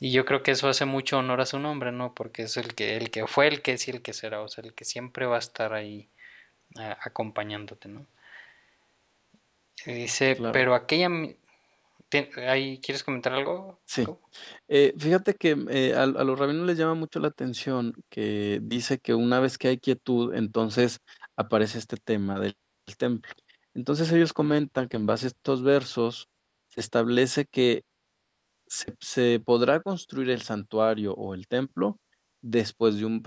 [0.00, 2.12] y yo creo que eso hace mucho honor a su nombre, ¿no?
[2.12, 4.48] Porque es el que, el que fue, el que es y el que será, o
[4.48, 6.10] sea, el que siempre va a estar ahí
[7.00, 8.06] acompañándote, ¿no?
[9.86, 11.08] dice, pero aquella
[12.08, 13.80] ¿Quieres comentar algo?
[13.84, 14.04] Sí.
[14.68, 19.14] Eh, fíjate que eh, a, los rabinos les llama mucho la atención que dice que
[19.14, 21.00] una vez que hay quietud, entonces
[21.36, 22.56] aparece este tema del,
[22.98, 23.32] templo.
[23.74, 26.28] Entonces ellos comentan que en base a estos versos
[26.68, 27.82] se establece que
[28.68, 31.98] se, podrá construir el santuario o el templo
[32.40, 33.22] después de un,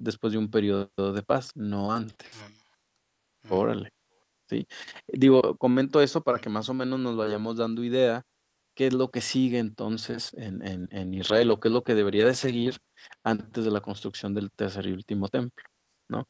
[0.00, 2.30] después de un periodo de paz, no antes.
[3.44, 3.52] Mm.
[3.52, 3.95] Órale.
[4.48, 4.66] ¿Sí?
[5.08, 8.24] Digo, comento eso para que más o menos nos vayamos dando idea
[8.74, 12.26] qué es lo que sigue entonces en, en, Israel o qué es lo que debería
[12.26, 12.76] de seguir
[13.24, 15.64] antes de la construcción del tercer y último templo,
[16.08, 16.28] ¿no?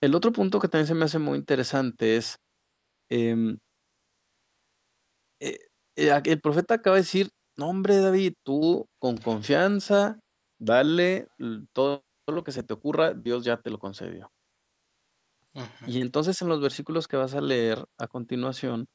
[0.00, 2.38] El otro punto que también se me hace muy interesante es,
[3.08, 3.58] em,
[5.40, 5.58] eh,
[5.96, 10.18] eh, el profeta acaba de decir, no hombre David, tú con confianza,
[10.58, 11.28] dale
[11.72, 14.30] todo lo que se te ocurra, Dios ya te lo concedió.
[15.86, 18.86] Y entonces en los versículos que vas a leer a continuación,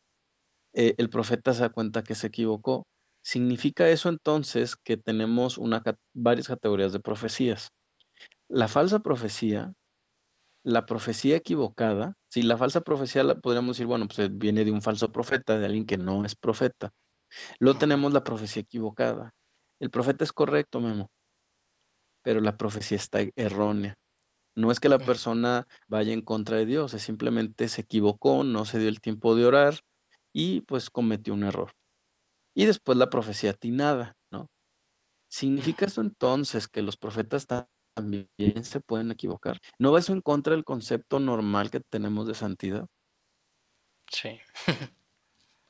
[0.74, 2.86] eh, el profeta se da cuenta que se equivocó.
[3.24, 5.84] Significa eso entonces que tenemos una,
[6.14, 7.70] varias categorías de profecías.
[8.50, 9.74] La falsa profecía
[10.64, 14.82] la profecía equivocada, si la falsa profecía la podríamos decir, bueno, pues viene de un
[14.82, 16.92] falso profeta, de alguien que no es profeta.
[17.60, 19.32] Luego tenemos la profecía equivocada.
[19.80, 21.10] El profeta es correcto, Memo,
[22.24, 23.96] pero la profecía está errónea.
[24.56, 28.66] No es que la persona vaya en contra de Dios, es simplemente se equivocó, no
[28.66, 29.80] se dio el tiempo de orar
[30.34, 31.72] y pues cometió un error.
[32.56, 34.48] Y después la profecía atinada, ¿no?
[35.30, 38.30] ¿Significa eso entonces que los profetas también
[38.64, 39.60] se pueden equivocar?
[39.80, 42.88] ¿No va eso en contra del concepto normal que tenemos de santidad?
[44.12, 44.40] Sí.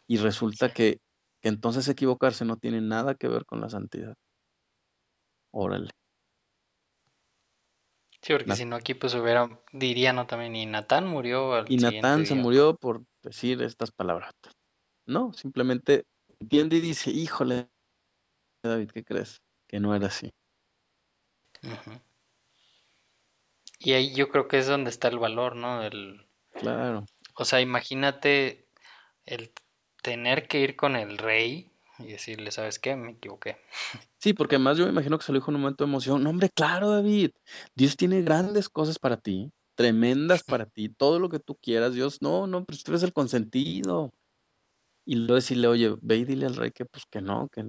[0.08, 1.00] y resulta que,
[1.42, 4.16] que entonces equivocarse no tiene nada que ver con la santidad.
[5.54, 5.92] Órale.
[8.22, 11.78] Sí, porque si no aquí pues hubiera, diría no también, y Natán murió al Y
[11.78, 14.32] Natán se murió por decir estas palabras.
[15.08, 16.06] No, simplemente
[16.40, 17.68] entiende y dice, híjole,
[18.64, 19.42] David, ¿qué crees?
[19.68, 20.32] Que no era así.
[23.80, 25.82] Y ahí yo creo que es donde está el valor, ¿no?
[25.82, 27.06] El, claro.
[27.36, 28.68] O sea, imagínate
[29.26, 29.52] el
[30.04, 31.71] tener que ir con el rey
[32.06, 32.96] y decirle, ¿sabes qué?
[32.96, 33.58] Me equivoqué.
[34.18, 36.24] Sí, porque además yo me imagino que se lo dijo en un momento de emoción.
[36.24, 37.32] No, hombre, claro, David,
[37.76, 41.94] Dios tiene grandes cosas para ti, tremendas para ti, todo lo que tú quieras.
[41.94, 44.14] Dios, no, no, pero tú eres el consentido.
[45.06, 47.66] Y luego decirle, oye, ve y dile al rey que pues que no, que,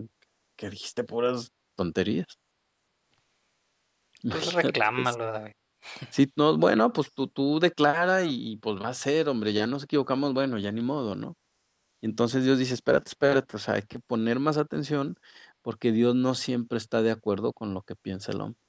[0.56, 2.38] que dijiste puras tonterías.
[4.22, 5.52] Pues reclámalo, David.
[6.10, 9.66] Sí, no, bueno, pues tú, tú declara y, y, pues va a ser, hombre, ya
[9.66, 11.36] nos equivocamos, bueno, ya ni modo, ¿no?
[12.02, 15.16] Entonces Dios dice, espérate, espérate, o sea, hay que poner más atención
[15.62, 18.60] porque Dios no siempre está de acuerdo con lo que piensa el hombre.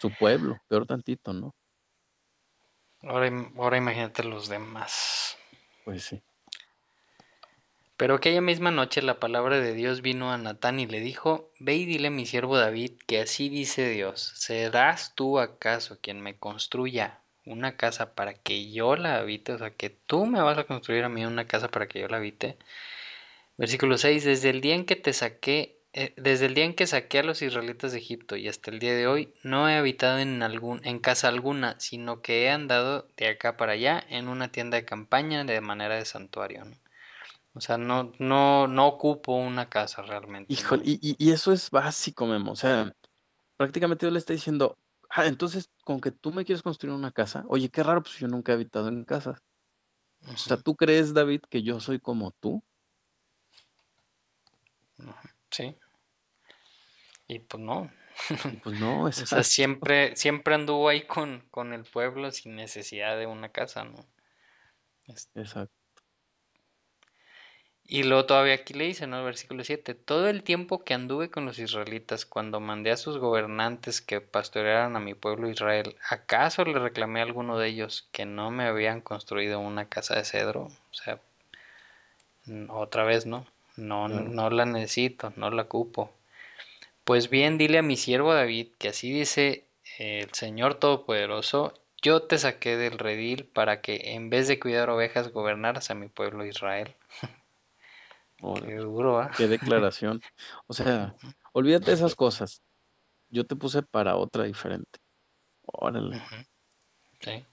[0.00, 1.54] Su pueblo, peor tantito, ¿no?
[3.02, 5.36] Ahora, ahora imagínate los demás.
[5.84, 6.22] Pues sí.
[7.96, 11.74] Pero aquella misma noche la palabra de Dios vino a Natán y le dijo, Ve
[11.74, 16.38] y dile a mi siervo David que así dice Dios, ¿serás tú acaso quien me
[16.38, 20.64] construya una casa para que yo la habite, o sea, que tú me vas a
[20.64, 22.56] construir a mí una casa para que yo la habite.
[23.56, 26.86] Versículo 6, desde el día en que te saqué, eh, desde el día en que
[26.86, 30.18] saqué a los israelitas de Egipto y hasta el día de hoy, no he habitado
[30.18, 34.50] en, algún, en casa alguna, sino que he andado de acá para allá en una
[34.50, 36.64] tienda de campaña de manera de santuario.
[37.54, 40.52] O sea, no, no, no ocupo una casa realmente.
[40.52, 42.50] Híjole, y, y, eso es básico, Memo.
[42.50, 42.92] O sea,
[43.56, 44.76] prácticamente yo le está diciendo,
[45.16, 48.26] Ah, entonces, con que tú me quieres construir una casa, oye, qué raro, pues yo
[48.26, 49.40] nunca he habitado en casas.
[50.26, 52.64] O sea, ¿tú crees, David, que yo soy como tú?
[55.52, 55.76] Sí.
[57.28, 57.92] Y pues no.
[58.64, 63.16] pues no, es o sea, siempre, siempre anduvo ahí con, con el pueblo sin necesidad
[63.16, 64.04] de una casa, ¿no?
[65.06, 65.83] Este, Exacto.
[67.86, 69.18] Y luego todavía aquí le dice, ¿no?
[69.18, 73.18] El versículo 7, todo el tiempo que anduve con los israelitas, cuando mandé a sus
[73.18, 78.24] gobernantes que pastorearan a mi pueblo Israel, ¿acaso le reclamé a alguno de ellos que
[78.24, 80.62] no me habían construido una casa de cedro?
[80.62, 81.20] O sea,
[82.68, 83.46] otra vez, ¿no?
[83.76, 86.10] No, no la necesito, no la ocupo.
[87.04, 89.64] Pues bien, dile a mi siervo David que así dice
[89.98, 95.32] el Señor Todopoderoso, yo te saqué del redil para que en vez de cuidar ovejas
[95.32, 96.94] gobernaras a mi pueblo Israel.
[98.36, 99.30] Qué duro, ¿ah?
[99.36, 100.20] Qué declaración.
[100.66, 101.14] O sea,
[101.52, 102.62] olvídate de esas cosas.
[103.28, 105.00] Yo te puse para otra diferente.
[105.62, 106.22] Órale.
[107.20, 107.44] Sí.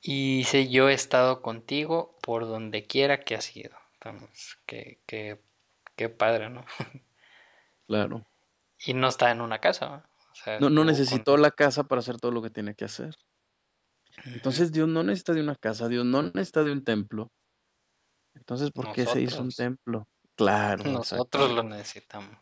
[0.00, 3.76] Y dice, yo he estado contigo por donde quiera que has ido.
[3.94, 5.40] Entonces, qué, qué,
[5.96, 6.64] qué padre, ¿no?
[7.86, 8.26] Claro.
[8.86, 10.08] Y no está en una casa.
[10.60, 13.14] no, no necesitó la casa para hacer todo lo que tiene que hacer.
[14.24, 17.30] Entonces Dios no necesita de una casa, Dios no necesita de un templo.
[18.34, 20.08] Entonces, ¿por qué se hizo un templo?
[20.34, 20.84] Claro.
[20.84, 22.36] Nosotros lo necesitamos.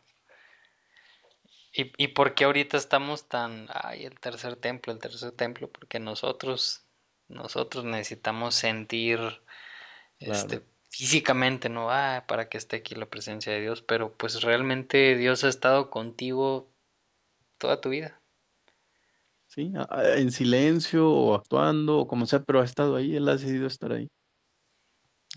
[1.75, 5.71] ¿Y, ¿Y por qué ahorita estamos tan, ay, el tercer templo, el tercer templo?
[5.71, 6.85] Porque nosotros,
[7.27, 9.19] nosotros necesitamos sentir,
[10.19, 11.89] este, físicamente, ¿no?
[11.89, 15.89] Ah, para que esté aquí la presencia de Dios, pero pues realmente Dios ha estado
[15.89, 16.71] contigo
[17.57, 18.21] toda tu vida.
[19.47, 19.71] Sí,
[20.15, 23.91] en silencio o actuando o como sea, pero ha estado ahí, Él ha decidido estar
[23.91, 24.09] ahí.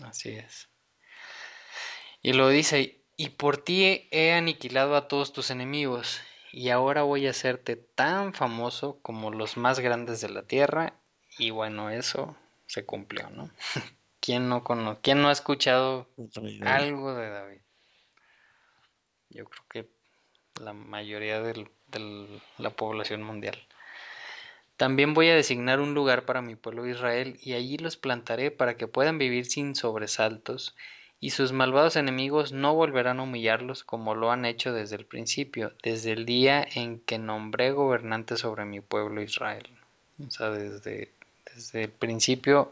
[0.03, 0.69] Así es.
[2.21, 6.21] Y lo dice, y por ti he aniquilado a todos tus enemigos,
[6.51, 10.93] y ahora voy a hacerte tan famoso como los más grandes de la tierra.
[11.37, 12.35] Y bueno, eso
[12.65, 13.49] se cumplió, ¿no?
[14.19, 16.09] ¿Quién no, cono ¿Quién no ha escuchado
[16.65, 17.61] algo de David?
[19.29, 19.89] Yo creo que
[20.61, 21.67] la mayoría de
[22.57, 23.57] la población mundial.
[24.77, 28.77] También voy a designar un lugar para mi pueblo Israel, y allí los plantaré para
[28.77, 30.75] que puedan vivir sin sobresaltos,
[31.19, 35.73] y sus malvados enemigos no volverán a humillarlos como lo han hecho desde el principio,
[35.81, 39.67] desde el día en que nombré gobernante sobre mi pueblo Israel.
[40.25, 41.11] O sea, desde,
[41.55, 42.71] desde el principio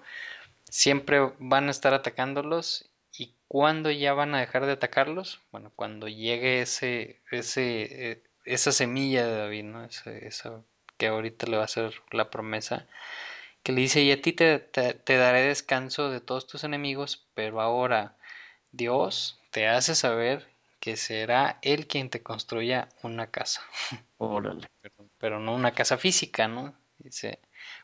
[0.69, 2.87] siempre van a estar atacándolos
[3.17, 8.71] y cuando ya van a dejar de atacarlos, bueno, cuando llegue ese, ese, eh, esa
[8.71, 9.85] semilla de David, ¿no?
[9.85, 10.61] esa
[10.97, 12.87] que ahorita le va a hacer la promesa,
[13.63, 17.61] que le dice, y a ti te, te, daré descanso de todos tus enemigos, pero
[17.61, 18.15] ahora
[18.71, 20.47] Dios te hace saber
[20.79, 23.61] que será Él quien te construya una casa.
[24.17, 24.67] Órale.
[25.17, 26.75] Pero, no una casa física, ¿no?
[26.99, 27.39] Dice,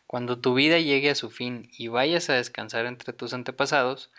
[0.06, 4.12] cuando tu vida llegue a su fin y vayas a descansar entre tus antepasados,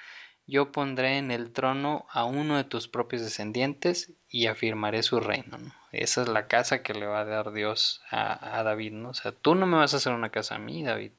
[0.47, 5.59] yo pondré en el trono a uno de tus propios descendientes y afirmaré su reino.
[5.59, 5.73] ¿no?
[5.93, 8.93] Esa es la casa que le va a dar Dios a, a, David.
[8.93, 9.11] ¿no?
[9.11, 11.13] O sea, tú no me vas a hacer una casa a mí, David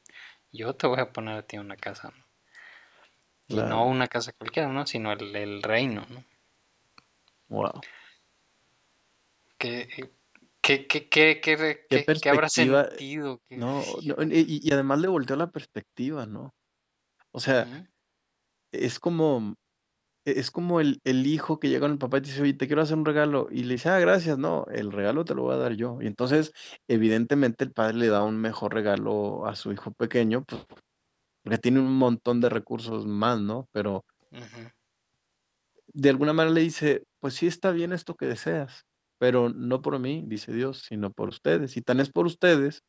[0.53, 2.13] yo te voy a poner a ti una casa.
[3.47, 4.85] Y no una casa cualquiera, ¿no?
[4.85, 6.23] Sino el, reino, ¿no?
[7.49, 7.81] Wow.
[9.57, 9.89] ¿Qué,
[10.61, 13.41] qué, qué, qué, qué, qué habrá sentido?
[13.49, 16.53] No, y, además le volteó la perspectiva, ¿no?
[17.31, 17.87] O sea,
[18.73, 19.55] es como,
[20.25, 22.81] es como el, el, hijo que llega con el papá y dice, oye, te quiero
[22.81, 23.47] hacer un regalo.
[23.51, 25.99] Y le dice, ah, gracias, no, el regalo te lo voy a dar yo.
[26.01, 26.53] Y entonces,
[26.87, 30.65] evidentemente, el padre le da un mejor regalo a su hijo pequeño, pues,
[31.43, 33.67] porque tiene un montón de recursos más, ¿no?
[33.71, 34.05] Pero
[35.93, 38.85] de alguna manera le dice, pues sí está bien esto que deseas,
[39.19, 41.77] pero no por mí, dice Dios, sino por ustedes.
[41.77, 42.83] Y tan es por ustedes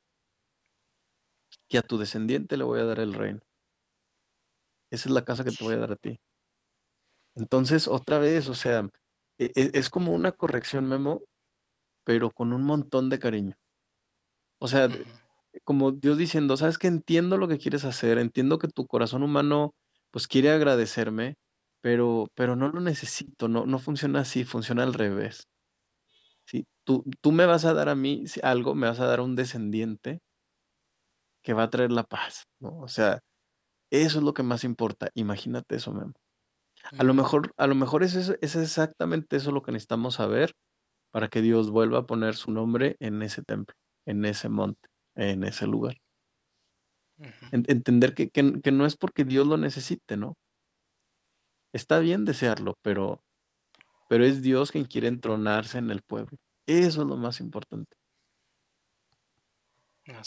[1.68, 3.40] que a tu descendiente le voy a dar el reino.
[4.94, 6.18] Esa es la casa que te voy a dar a ti.
[7.34, 8.88] Entonces, otra vez, o sea,
[9.38, 11.22] e, e, es como una corrección, Memo,
[12.04, 13.56] pero con un montón de cariño.
[14.60, 14.88] O sea,
[15.64, 19.74] como Dios diciendo, sabes que entiendo lo que quieres hacer, entiendo que tu corazón humano
[20.12, 21.36] pues quiere agradecerme,
[21.80, 25.48] pero, pero no lo necesito, no, no funciona así, funciona al revés.
[26.46, 26.66] ¿Sí?
[26.84, 29.34] Tú, tú me vas a dar a mí algo, me vas a dar a un
[29.34, 30.20] descendiente
[31.42, 32.78] que va a traer la paz, ¿no?
[32.80, 33.20] O sea,
[33.90, 35.10] eso es lo que más importa.
[35.14, 36.14] Imagínate eso, Memo.
[36.98, 40.52] A lo mejor, a lo mejor es, es, exactamente eso lo que necesitamos saber
[41.10, 43.74] para que Dios vuelva a poner su nombre en ese templo,
[44.04, 45.96] en ese monte, en ese lugar.
[47.52, 50.36] entender que, que, no es porque Dios lo necesite, ¿no?
[51.72, 53.22] Está bien desearlo, pero,
[54.08, 56.36] pero es Dios quien quiere entronarse en el pueblo.
[56.66, 57.96] Eso es lo más importante.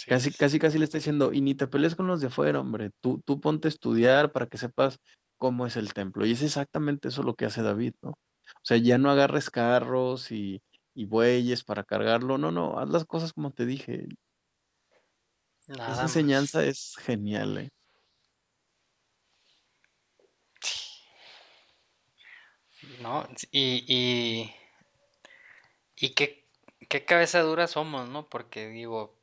[0.07, 2.91] Casi, casi, casi le está diciendo, y ni te pelees con los de afuera, hombre.
[3.01, 4.99] Tú, tú ponte a estudiar para que sepas
[5.37, 6.25] cómo es el templo.
[6.25, 8.11] Y es exactamente eso lo que hace David, ¿no?
[8.11, 10.61] O sea, ya no agarres carros y,
[10.95, 14.07] bueyes para cargarlo, no, no, haz las cosas como te dije.
[15.67, 17.69] Esa enseñanza es genial, ¿eh?
[23.01, 24.55] No, y, y,
[25.95, 26.47] y qué,
[26.89, 28.27] qué cabeza dura somos, ¿no?
[28.27, 29.16] Porque digo,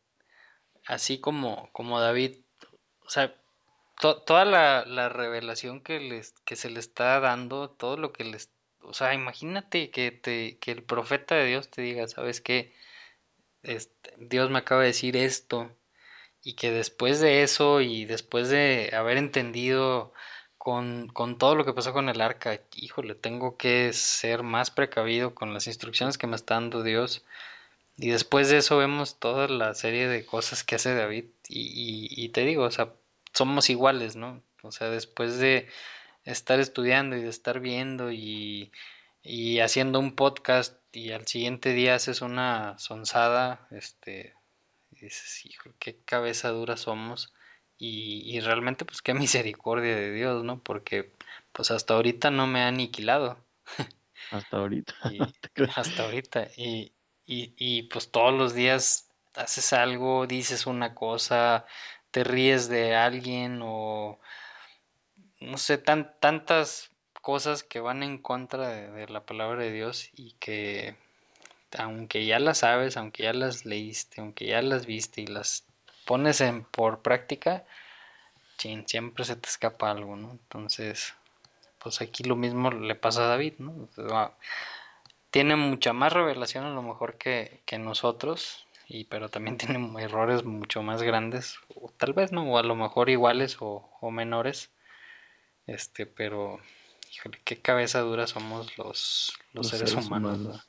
[0.87, 2.37] así como, como David,
[3.05, 3.35] o sea,
[4.01, 8.51] toda la, revelación que, les, que se le está dando, todo lo que les...
[8.83, 12.75] O sea, imagínate que, te, que el profeta de Dios te diga, ¿sabes qué?
[13.63, 15.71] Este, Dios me acaba de decir esto
[16.43, 20.13] y que después de eso y después de haber entendido
[20.59, 25.35] con, con, todo lo que pasó con el arca, híjole, tengo que ser más precavido
[25.35, 27.25] con las instrucciones que me está dando Dios.
[27.97, 31.27] Y después de eso vemos toda la serie de cosas que hace David.
[31.49, 32.93] Y, y, y te digo, o sea,
[33.33, 34.43] somos iguales, ¿no?
[34.63, 35.69] O sea, después de
[36.25, 38.73] estar estudiando y de estar viendo y,
[39.63, 44.35] haciendo un podcast y al siguiente día haces una sonzada, este,
[44.91, 47.33] dices, hijo, qué cabeza dura somos
[47.79, 50.61] y, y realmente pues qué misericordia de Dios, ¿no?
[50.63, 51.13] Porque
[51.53, 53.39] pues hasta ahorita no me ha aniquilado.
[54.31, 54.95] Hasta ahorita.
[55.77, 56.49] hasta ahorita.
[56.57, 56.93] Y,
[57.27, 61.67] y, pues todos los días haces algo, dices una cosa,
[62.11, 64.19] te ríes de alguien o
[65.41, 70.33] no sé, tan, tantas cosas que van en contra de, la palabra de Dios y
[70.33, 70.97] que
[71.77, 75.65] aunque ya las sabes, aunque ya las leíste, aunque ya las viste y las
[76.05, 77.65] pones en por práctica,
[78.87, 80.31] siempre se te escapa algo, ¿no?
[80.33, 81.15] Entonces,
[81.79, 83.89] pues aquí lo mismo le pasa a David, ¿no?
[85.35, 90.45] Tiene mucha más revelación a lo mejor que, que nosotros, y pero también tiene errores
[90.45, 94.71] mucho más grandes, o tal vez no, o a lo mejor iguales o, menores.
[95.67, 96.61] Este, pero
[97.13, 100.65] híjole, qué cabeza dura somos los, los, seres, humanos.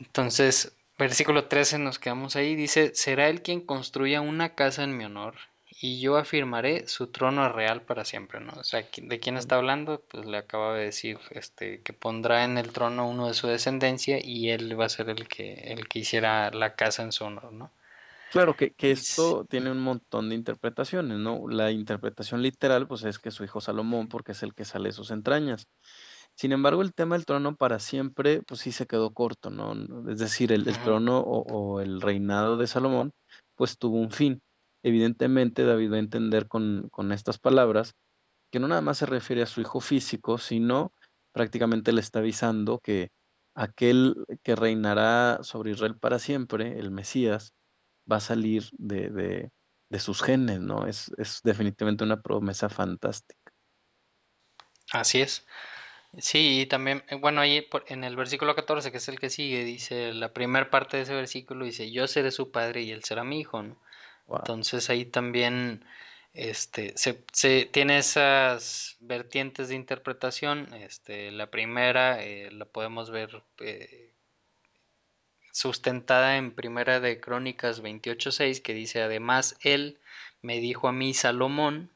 [0.00, 5.06] Entonces, versículo 13 nos quedamos ahí, dice, será él quien construya una casa en mi
[5.06, 5.36] honor
[5.82, 8.52] y yo afirmaré su trono real para siempre, ¿no?
[8.56, 10.00] O sea, ¿de quién está hablando?
[10.08, 14.24] Pues le acaba de decir, este, que pondrá en el trono uno de su descendencia
[14.24, 17.52] y él va a ser el que, el que hiciera la casa en su honor,
[17.52, 17.72] ¿no?
[18.30, 21.48] Claro que, que esto tiene un montón de interpretaciones, ¿no?
[21.48, 24.94] La interpretación literal, pues es que su hijo Salomón, porque es el que sale de
[24.94, 25.66] sus entrañas.
[26.36, 29.74] Sin embargo, el tema del trono para siempre, pues sí se quedó corto, ¿no?
[30.08, 33.12] Es decir, el, trono o, el reinado de Salomón,
[33.56, 34.40] pues tuvo un fin.
[34.82, 37.94] Evidentemente, David va a entender con, con estas palabras
[38.50, 40.92] que no nada más se refiere a su hijo físico, sino
[41.32, 43.10] prácticamente le está avisando que
[43.54, 47.54] aquel que reinará sobre Israel para siempre, el Mesías,
[48.10, 49.50] va a salir de,
[49.88, 50.86] de, sus genes, ¿no?
[50.86, 53.52] Es, es, definitivamente una promesa fantástica.
[54.92, 55.46] Así es.
[56.18, 59.64] Sí, y también, eh, bueno, ahí en el versículo 14, que es el que sigue,
[59.64, 63.24] dice, la primera parte de ese versículo dice, yo seré su padre y él será
[63.24, 63.80] mi hijo, ¿no?
[64.36, 65.84] Entonces ahí también
[66.34, 70.72] este, se, tiene esas vertientes de interpretación.
[70.74, 74.12] Este, la primera eh, la podemos ver eh,
[75.52, 79.98] sustentada en Primera de Crónicas 28.6 que dice además él
[80.40, 81.90] me dijo a mí Salomón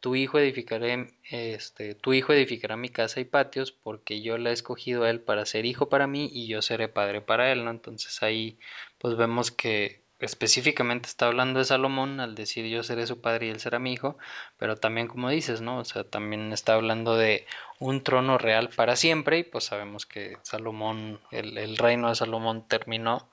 [0.00, 4.52] tu hijo edificaré este tu hijo edificará mi casa y patios porque yo le he
[4.54, 7.70] escogido a él para ser hijo para mí y yo seré padre para él ¿no?
[7.70, 8.58] entonces ahí
[8.98, 13.50] pues vemos que específicamente está hablando de Salomón al decir yo seré su padre y
[13.50, 14.18] él será mi hijo,
[14.58, 15.78] pero también como dices, ¿no?
[15.78, 17.46] O sea, también está hablando de
[17.78, 23.28] un trono real para siempre y pues sabemos que Salomón, el, reino de Salomón terminó,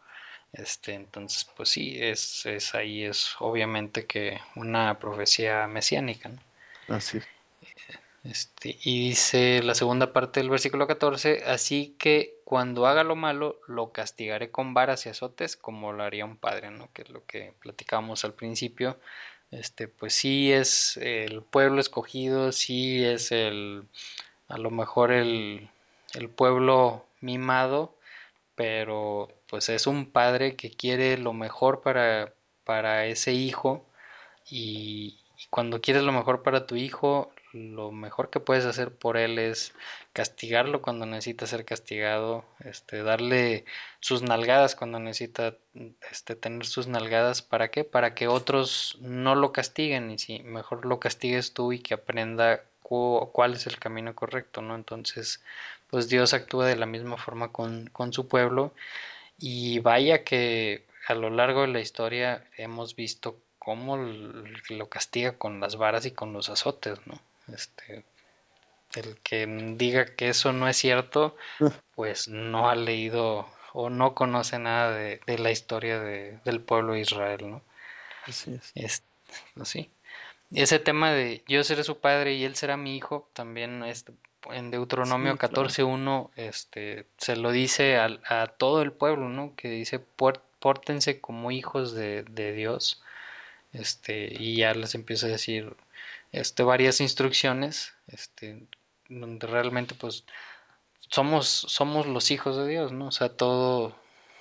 [0.53, 6.39] este, entonces pues sí, es, es ahí es obviamente que una profecía mesiánica, ¿no?
[6.95, 7.27] Así es.
[8.25, 13.59] Este, y dice la segunda parte del versículo 14, así que cuando haga lo malo,
[13.67, 16.89] lo castigaré con varas y azotes como lo haría un padre, ¿no?
[16.91, 18.97] Que es lo que platicábamos al principio.
[19.51, 23.87] Este, pues sí es el pueblo escogido, sí es el,
[24.47, 25.69] a lo mejor el,
[26.15, 27.95] el pueblo mimado,
[28.55, 33.85] pero pues es un padre que quiere lo mejor para, para ese hijo
[34.49, 35.19] y
[35.51, 39.73] cuando quieres lo mejor para tu hijo, lo mejor que puedes hacer por él es
[40.13, 43.65] castigarlo cuando necesita ser castigado, este, darle
[44.01, 45.55] sus nalgadas cuando necesita
[46.11, 47.41] este, tener sus nalgadas.
[47.41, 47.85] ¿Para qué?
[47.85, 52.61] Para que otros no lo castiguen y si mejor lo castigues tú y que aprenda
[52.81, 54.75] cuál es el camino correcto, ¿no?
[54.75, 55.41] Entonces,
[55.89, 58.73] pues Dios actúa de la misma forma con, con su pueblo
[59.39, 65.59] y vaya que a lo largo de la historia hemos visto cómo lo castiga con
[65.59, 67.19] las varas y con los azotes, ¿no?
[67.53, 68.03] Este,
[68.95, 69.45] el que
[69.77, 71.35] diga que eso no es cierto,
[71.95, 77.51] pues no ha leído o no conoce nada de, la historia del pueblo de Israel,
[77.51, 77.61] ¿no?
[78.25, 79.03] Así es.
[79.59, 79.91] así.
[80.53, 84.13] Ese tema de yo seré su padre y él será mi hijo, también este,
[84.51, 89.55] en Deuteronomio 14.1 este, se lo dice a, todo el pueblo, ¿no?
[89.55, 93.01] Que dice, pórtense como hijos de, de Dios.
[93.73, 95.75] Este, y ya les empieza a decir,
[96.35, 98.67] este, varias instrucciones, este,
[99.07, 100.25] donde realmente pues
[100.99, 103.07] somos, somos los hijos de Dios, ¿no?
[103.07, 103.95] O sea, todo,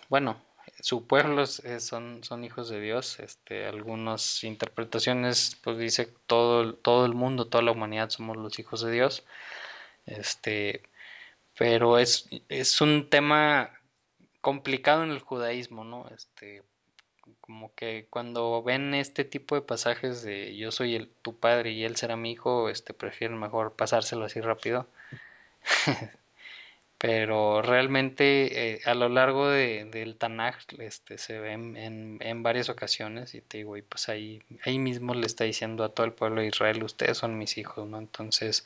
[0.09, 0.43] bueno,
[0.81, 7.15] su pueblo son, son hijos de Dios, este, algunas interpretaciones pues dice todo, todo el
[7.15, 9.25] mundo, toda la humanidad somos los hijos de Dios,
[10.07, 10.83] este,
[11.57, 13.71] pero es, es un tema
[14.41, 16.09] complicado en el judaísmo, ¿no?
[16.15, 16.63] Este,
[17.41, 21.85] como que cuando ven este tipo de pasajes de yo soy el, tu padre y
[21.85, 24.87] él será mi hijo, este prefieren mejor pasárselo así rápido.
[26.99, 32.71] Pero realmente eh, a lo largo de, del Tanaj este, se ve en, en, varias
[32.71, 36.13] ocasiones y te digo, y pues ahí, ahí mismo le está diciendo a todo el
[36.13, 37.99] pueblo de Israel, ustedes son mis hijos, ¿no?
[37.99, 38.65] Entonces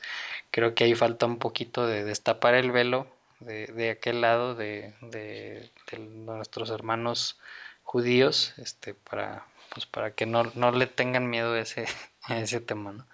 [0.51, 3.07] creo que ahí falta un poquito de destapar el velo
[3.41, 5.69] de, de aquel lado de, de
[5.99, 7.37] nuestros hermanos
[7.89, 11.87] judíos, este, para, pues para que no, no le tengan miedo a ese,
[12.29, 13.07] ese tema, ¿no?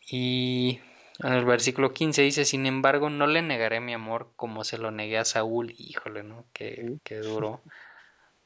[0.00, 0.80] Y
[1.18, 4.90] en el versículo 15 dice, sin embargo, no le negaré mi amor como se lo
[4.90, 6.46] negué a Saúl, híjole, ¿no?
[6.54, 7.60] Que, que duro,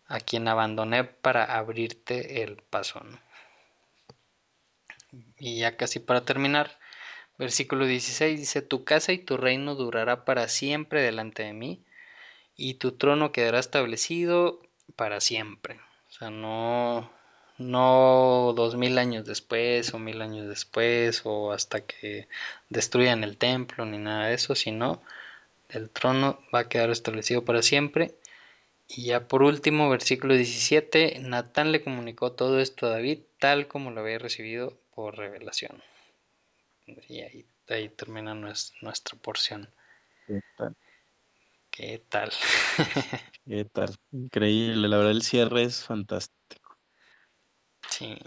[0.09, 3.21] a quien abandoné para abrirte el paso, ¿no?
[5.39, 6.77] Y ya casi para terminar,
[7.39, 11.85] versículo 16 dice, tu casa y tu reino durará para siempre delante de mí,
[12.57, 14.61] y tu trono quedará establecido
[14.97, 15.81] para siempre.
[16.09, 17.11] O sea, no,
[17.59, 22.29] no dos mil años después o mil años después o hasta que
[22.69, 25.03] destruyan el templo ni nada de eso, sino
[25.69, 28.15] el trono va a quedar establecido para siempre.
[28.89, 33.91] Y ya por último, versículo 17, Natán le comunicó todo esto a David tal como
[33.91, 35.83] lo había recibido por revelación.
[36.87, 39.69] Y ahí, ahí termina nuestra porción.
[41.79, 42.33] ¿Qué tal?
[43.47, 43.95] ¿Qué tal?
[44.11, 46.77] Increíble, la verdad el cierre es fantástico.
[47.89, 48.19] Sí.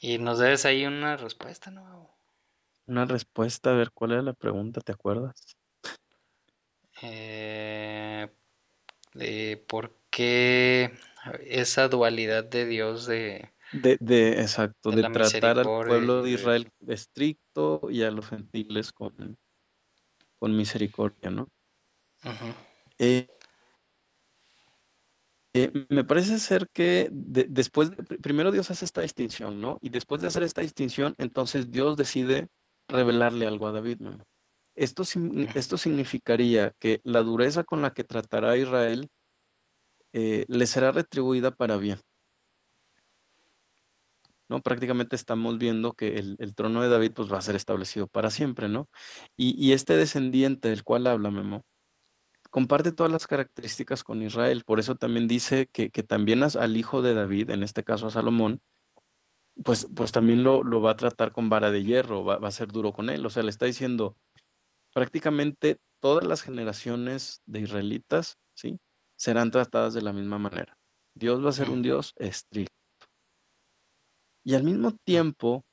[0.00, 2.12] Y nos debes ahí una respuesta, ¿no?
[2.88, 4.80] Una respuesta, a ver, ¿cuál era la pregunta?
[4.80, 5.56] ¿Te acuerdas?
[7.02, 8.28] Eh,
[9.14, 10.92] de por qué
[11.44, 16.30] esa dualidad de Dios de, De, de, exacto, de de tratar al pueblo de...
[16.30, 19.38] Israel estricto y a los gentiles con,
[20.40, 21.46] con misericordia, ¿no?
[22.98, 23.28] Eh,
[25.54, 29.78] eh, me parece ser que de- después, de- pr- primero Dios hace esta distinción, ¿no?
[29.82, 32.48] Y después de hacer esta distinción, entonces Dios decide
[32.88, 34.18] revelarle algo a David, ¿no?
[34.74, 35.04] Esto,
[35.54, 39.08] esto significaría que la dureza con la que tratará a Israel
[40.12, 41.98] eh, le será retribuida para bien,
[44.48, 44.62] ¿no?
[44.62, 48.30] Prácticamente estamos viendo que el, el trono de David pues va a ser establecido para
[48.30, 48.88] siempre, ¿no?
[49.36, 51.62] Y, y este descendiente del cual habla Memo,
[52.52, 56.76] comparte todas las características con Israel, por eso también dice que, que también as- al
[56.76, 58.60] hijo de David, en este caso a Salomón,
[59.64, 62.52] pues, pues también lo, lo va a tratar con vara de hierro, va, va a
[62.52, 64.16] ser duro con él, o sea, le está diciendo
[64.94, 68.78] prácticamente todas las generaciones de israelitas, ¿sí?
[69.16, 70.76] Serán tratadas de la misma manera.
[71.14, 72.74] Dios va a ser un Dios estricto.
[74.44, 75.64] Y al mismo tiempo,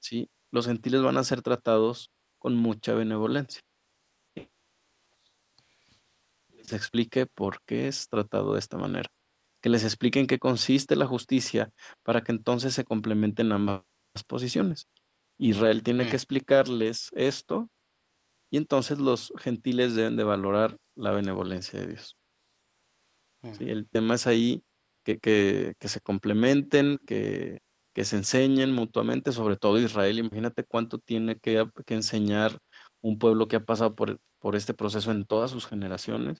[0.00, 0.30] ¿sí?
[0.52, 3.62] Los gentiles van a ser tratados con mucha benevolencia.
[6.68, 9.08] Les explique por qué es tratado de esta manera.
[9.62, 11.70] Que les explique en qué consiste la justicia
[12.02, 13.84] para que entonces se complementen ambas
[14.26, 14.86] posiciones.
[15.38, 17.68] Israel tiene que ujú, explicarles esto
[18.50, 22.16] y entonces los gentiles deben de valorar la benevolencia de Dios.
[23.50, 23.68] ¿sí?
[23.70, 24.62] El tema es ahí
[25.04, 27.60] que, que, que se complementen, que,
[27.94, 30.18] que se enseñen mutuamente, sobre todo Israel.
[30.18, 32.58] Imagínate cuánto tiene que, que enseñar
[33.00, 36.38] un pueblo que ha pasado por, por este proceso en todas sus generaciones.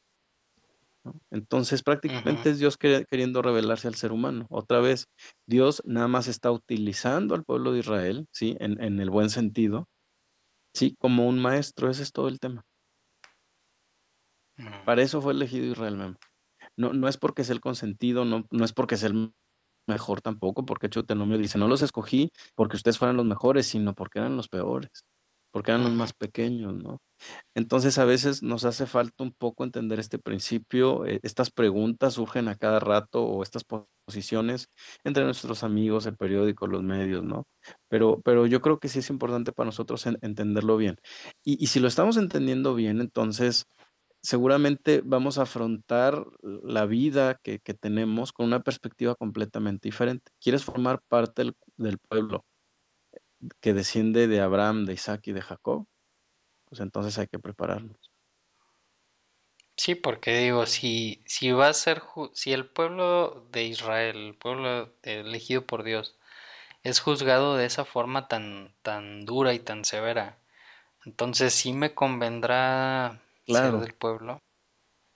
[1.09, 1.21] ¿No?
[1.31, 4.47] Entonces prácticamente es Dios quer- queriendo revelarse al ser humano.
[4.51, 5.07] Otra vez,
[5.47, 8.57] Dios nada más está utilizando al pueblo de Israel, ¿sí?
[8.61, 9.87] En, en el buen sentido,
[10.75, 10.97] ¿sí?
[10.99, 12.65] Como un maestro, ese es todo el tema.
[14.59, 14.69] ujú.
[14.85, 16.17] Para eso fue elegido Israel, Memo.
[16.77, 19.33] No, no es porque es el consentido, no, no es porque es el
[19.89, 24.21] mejor tampoco, porque Deuteronomio dice, no los escogí porque ustedes fueran los mejores, sino porque
[24.21, 24.91] eran los peores,
[25.51, 26.99] porque eran los más pequeños, ¿no?
[27.55, 32.49] Entonces a veces nos hace falta un poco entender este principio, eh, estas preguntas surgen
[32.49, 34.69] a cada rato o estas po- posiciones
[35.05, 37.45] entre nuestros amigos, el periódico, los medios, ¿no?
[37.89, 40.97] Pero, pero yo creo que sí es importante para nosotros en- entenderlo bien.
[41.45, 43.65] Y, si lo estamos entendiendo bien, entonces
[44.23, 50.33] seguramente vamos a afrontar la vida que, que tenemos con una perspectiva completamente diferente.
[50.41, 52.45] ¿Quieres formar parte del pueblo
[53.61, 55.87] que desciende de Abraham, de Isaac y de Jacob?
[56.67, 57.99] Pues entonces hay que prepararnos.
[59.79, 62.03] Sí, porque digo, si, si va a ser,
[62.35, 66.19] si el pueblo de Israel, el pueblo elegido por Dios,
[66.85, 70.39] es juzgado de esa forma tan, tan dura y tan severa,
[71.07, 74.41] entonces sí me convendrá ser Claro, del pueblo.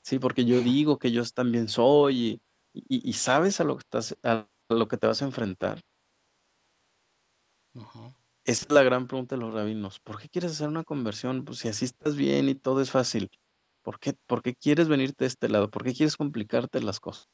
[0.05, 2.40] sí, porque yo digo que yo también soy
[2.74, 5.81] y, y- y sabes a lo que estás, a lo que te vas a enfrentar.
[7.74, 10.01] Esa es la gran pregunta de los rabinos.
[10.01, 11.44] ¿Por qué quieres hacer una conversión?
[11.44, 13.31] Pues si así estás bien y todo es fácil.
[13.82, 15.70] ¿Por qué, por qué quieres venirte de este lado?
[15.70, 17.28] ¿Por qué quieres complicarte las cosas?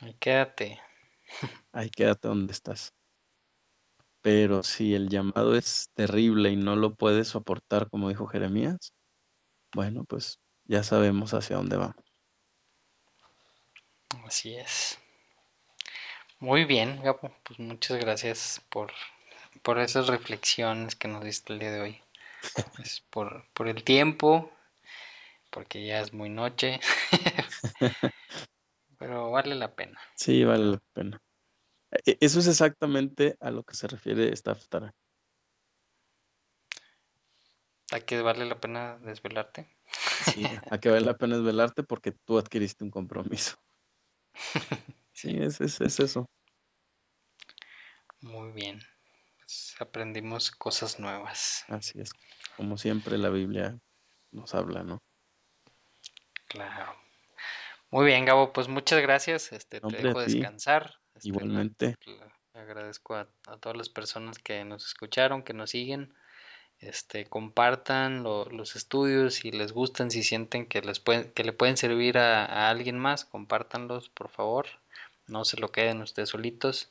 [0.00, 0.80] Ahí quédate.
[1.72, 2.92] Ahí quédate donde estás.
[4.20, 8.94] Pero si el llamado es terrible y no lo puedes soportar, como dijo Jeremías,
[9.74, 11.96] bueno, pues ya sabemos hacia dónde vamos.
[14.24, 15.01] Así es.
[16.42, 17.30] Muy bien, Gabo.
[17.44, 18.92] Pues muchas gracias por,
[19.62, 22.00] por esas reflexiones que nos diste el día de hoy.
[23.10, 24.50] Por, por el tiempo,
[25.50, 26.80] porque ya es muy noche,
[28.98, 29.98] pero vale la pena.
[30.16, 31.20] Sí, vale la pena.
[32.06, 34.94] E- Eso es exactamente a lo que se refiere esta aftara.
[37.92, 39.68] ¿A que vale la pena desvelarte?
[40.20, 43.56] Sí, a que vale la pena desvelarte porque tú adquiriste un compromiso.
[45.12, 46.26] Sí, es, es, es eso.
[48.20, 48.80] muy bien.
[49.38, 51.64] Pues aprendimos cosas nuevas.
[51.68, 52.12] Así es.
[52.56, 53.78] Como siempre la Biblia
[54.30, 54.98] nos habla, ¿no?
[56.48, 56.94] Claro.
[57.90, 59.52] Muy bien, Gabo, pues muchas gracias.
[59.52, 60.94] Este, te Hombre, dejo descansar.
[61.14, 61.94] Este, igualmente.
[62.54, 66.14] agradezco a, a todas las personas que nos escucharon, que nos siguen.
[66.78, 71.52] Este, compartan lo- los estudios si les gustan, si sienten que les pueden, que le
[71.52, 74.66] pueden servir a, a alguien más, compártanlos, por favor.
[75.26, 76.90] No se lo queden ustedes solitos.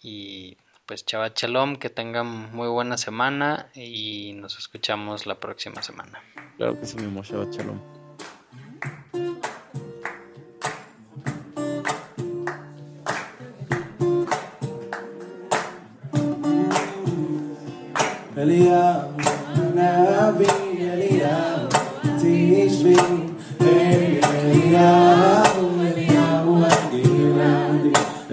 [0.00, 0.56] Y
[0.86, 6.22] pues Chava Shalom, que tengan muy buena semana y nos escuchamos la próxima semana.
[6.56, 7.46] Claro que sí mismo, Chava
[18.34, 19.12] Eliyahu,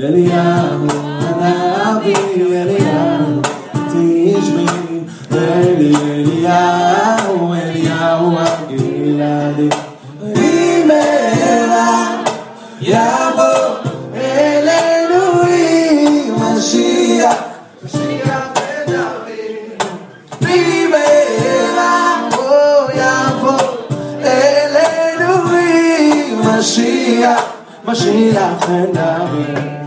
[0.10, 0.90] Eliyahu,
[1.40, 3.46] Navi, Eliyahu,
[3.90, 4.66] Tishvi,
[5.30, 6.16] Eliyahu,
[7.54, 9.70] Eliyahu, Agiladi,
[10.34, 11.90] Rimera,
[12.82, 13.54] Yavo,
[14.18, 15.62] Elelui,
[16.40, 17.42] Mashiach,
[17.84, 18.60] Mashiach
[26.50, 27.44] Mashiach,
[27.86, 29.79] Mashiach David.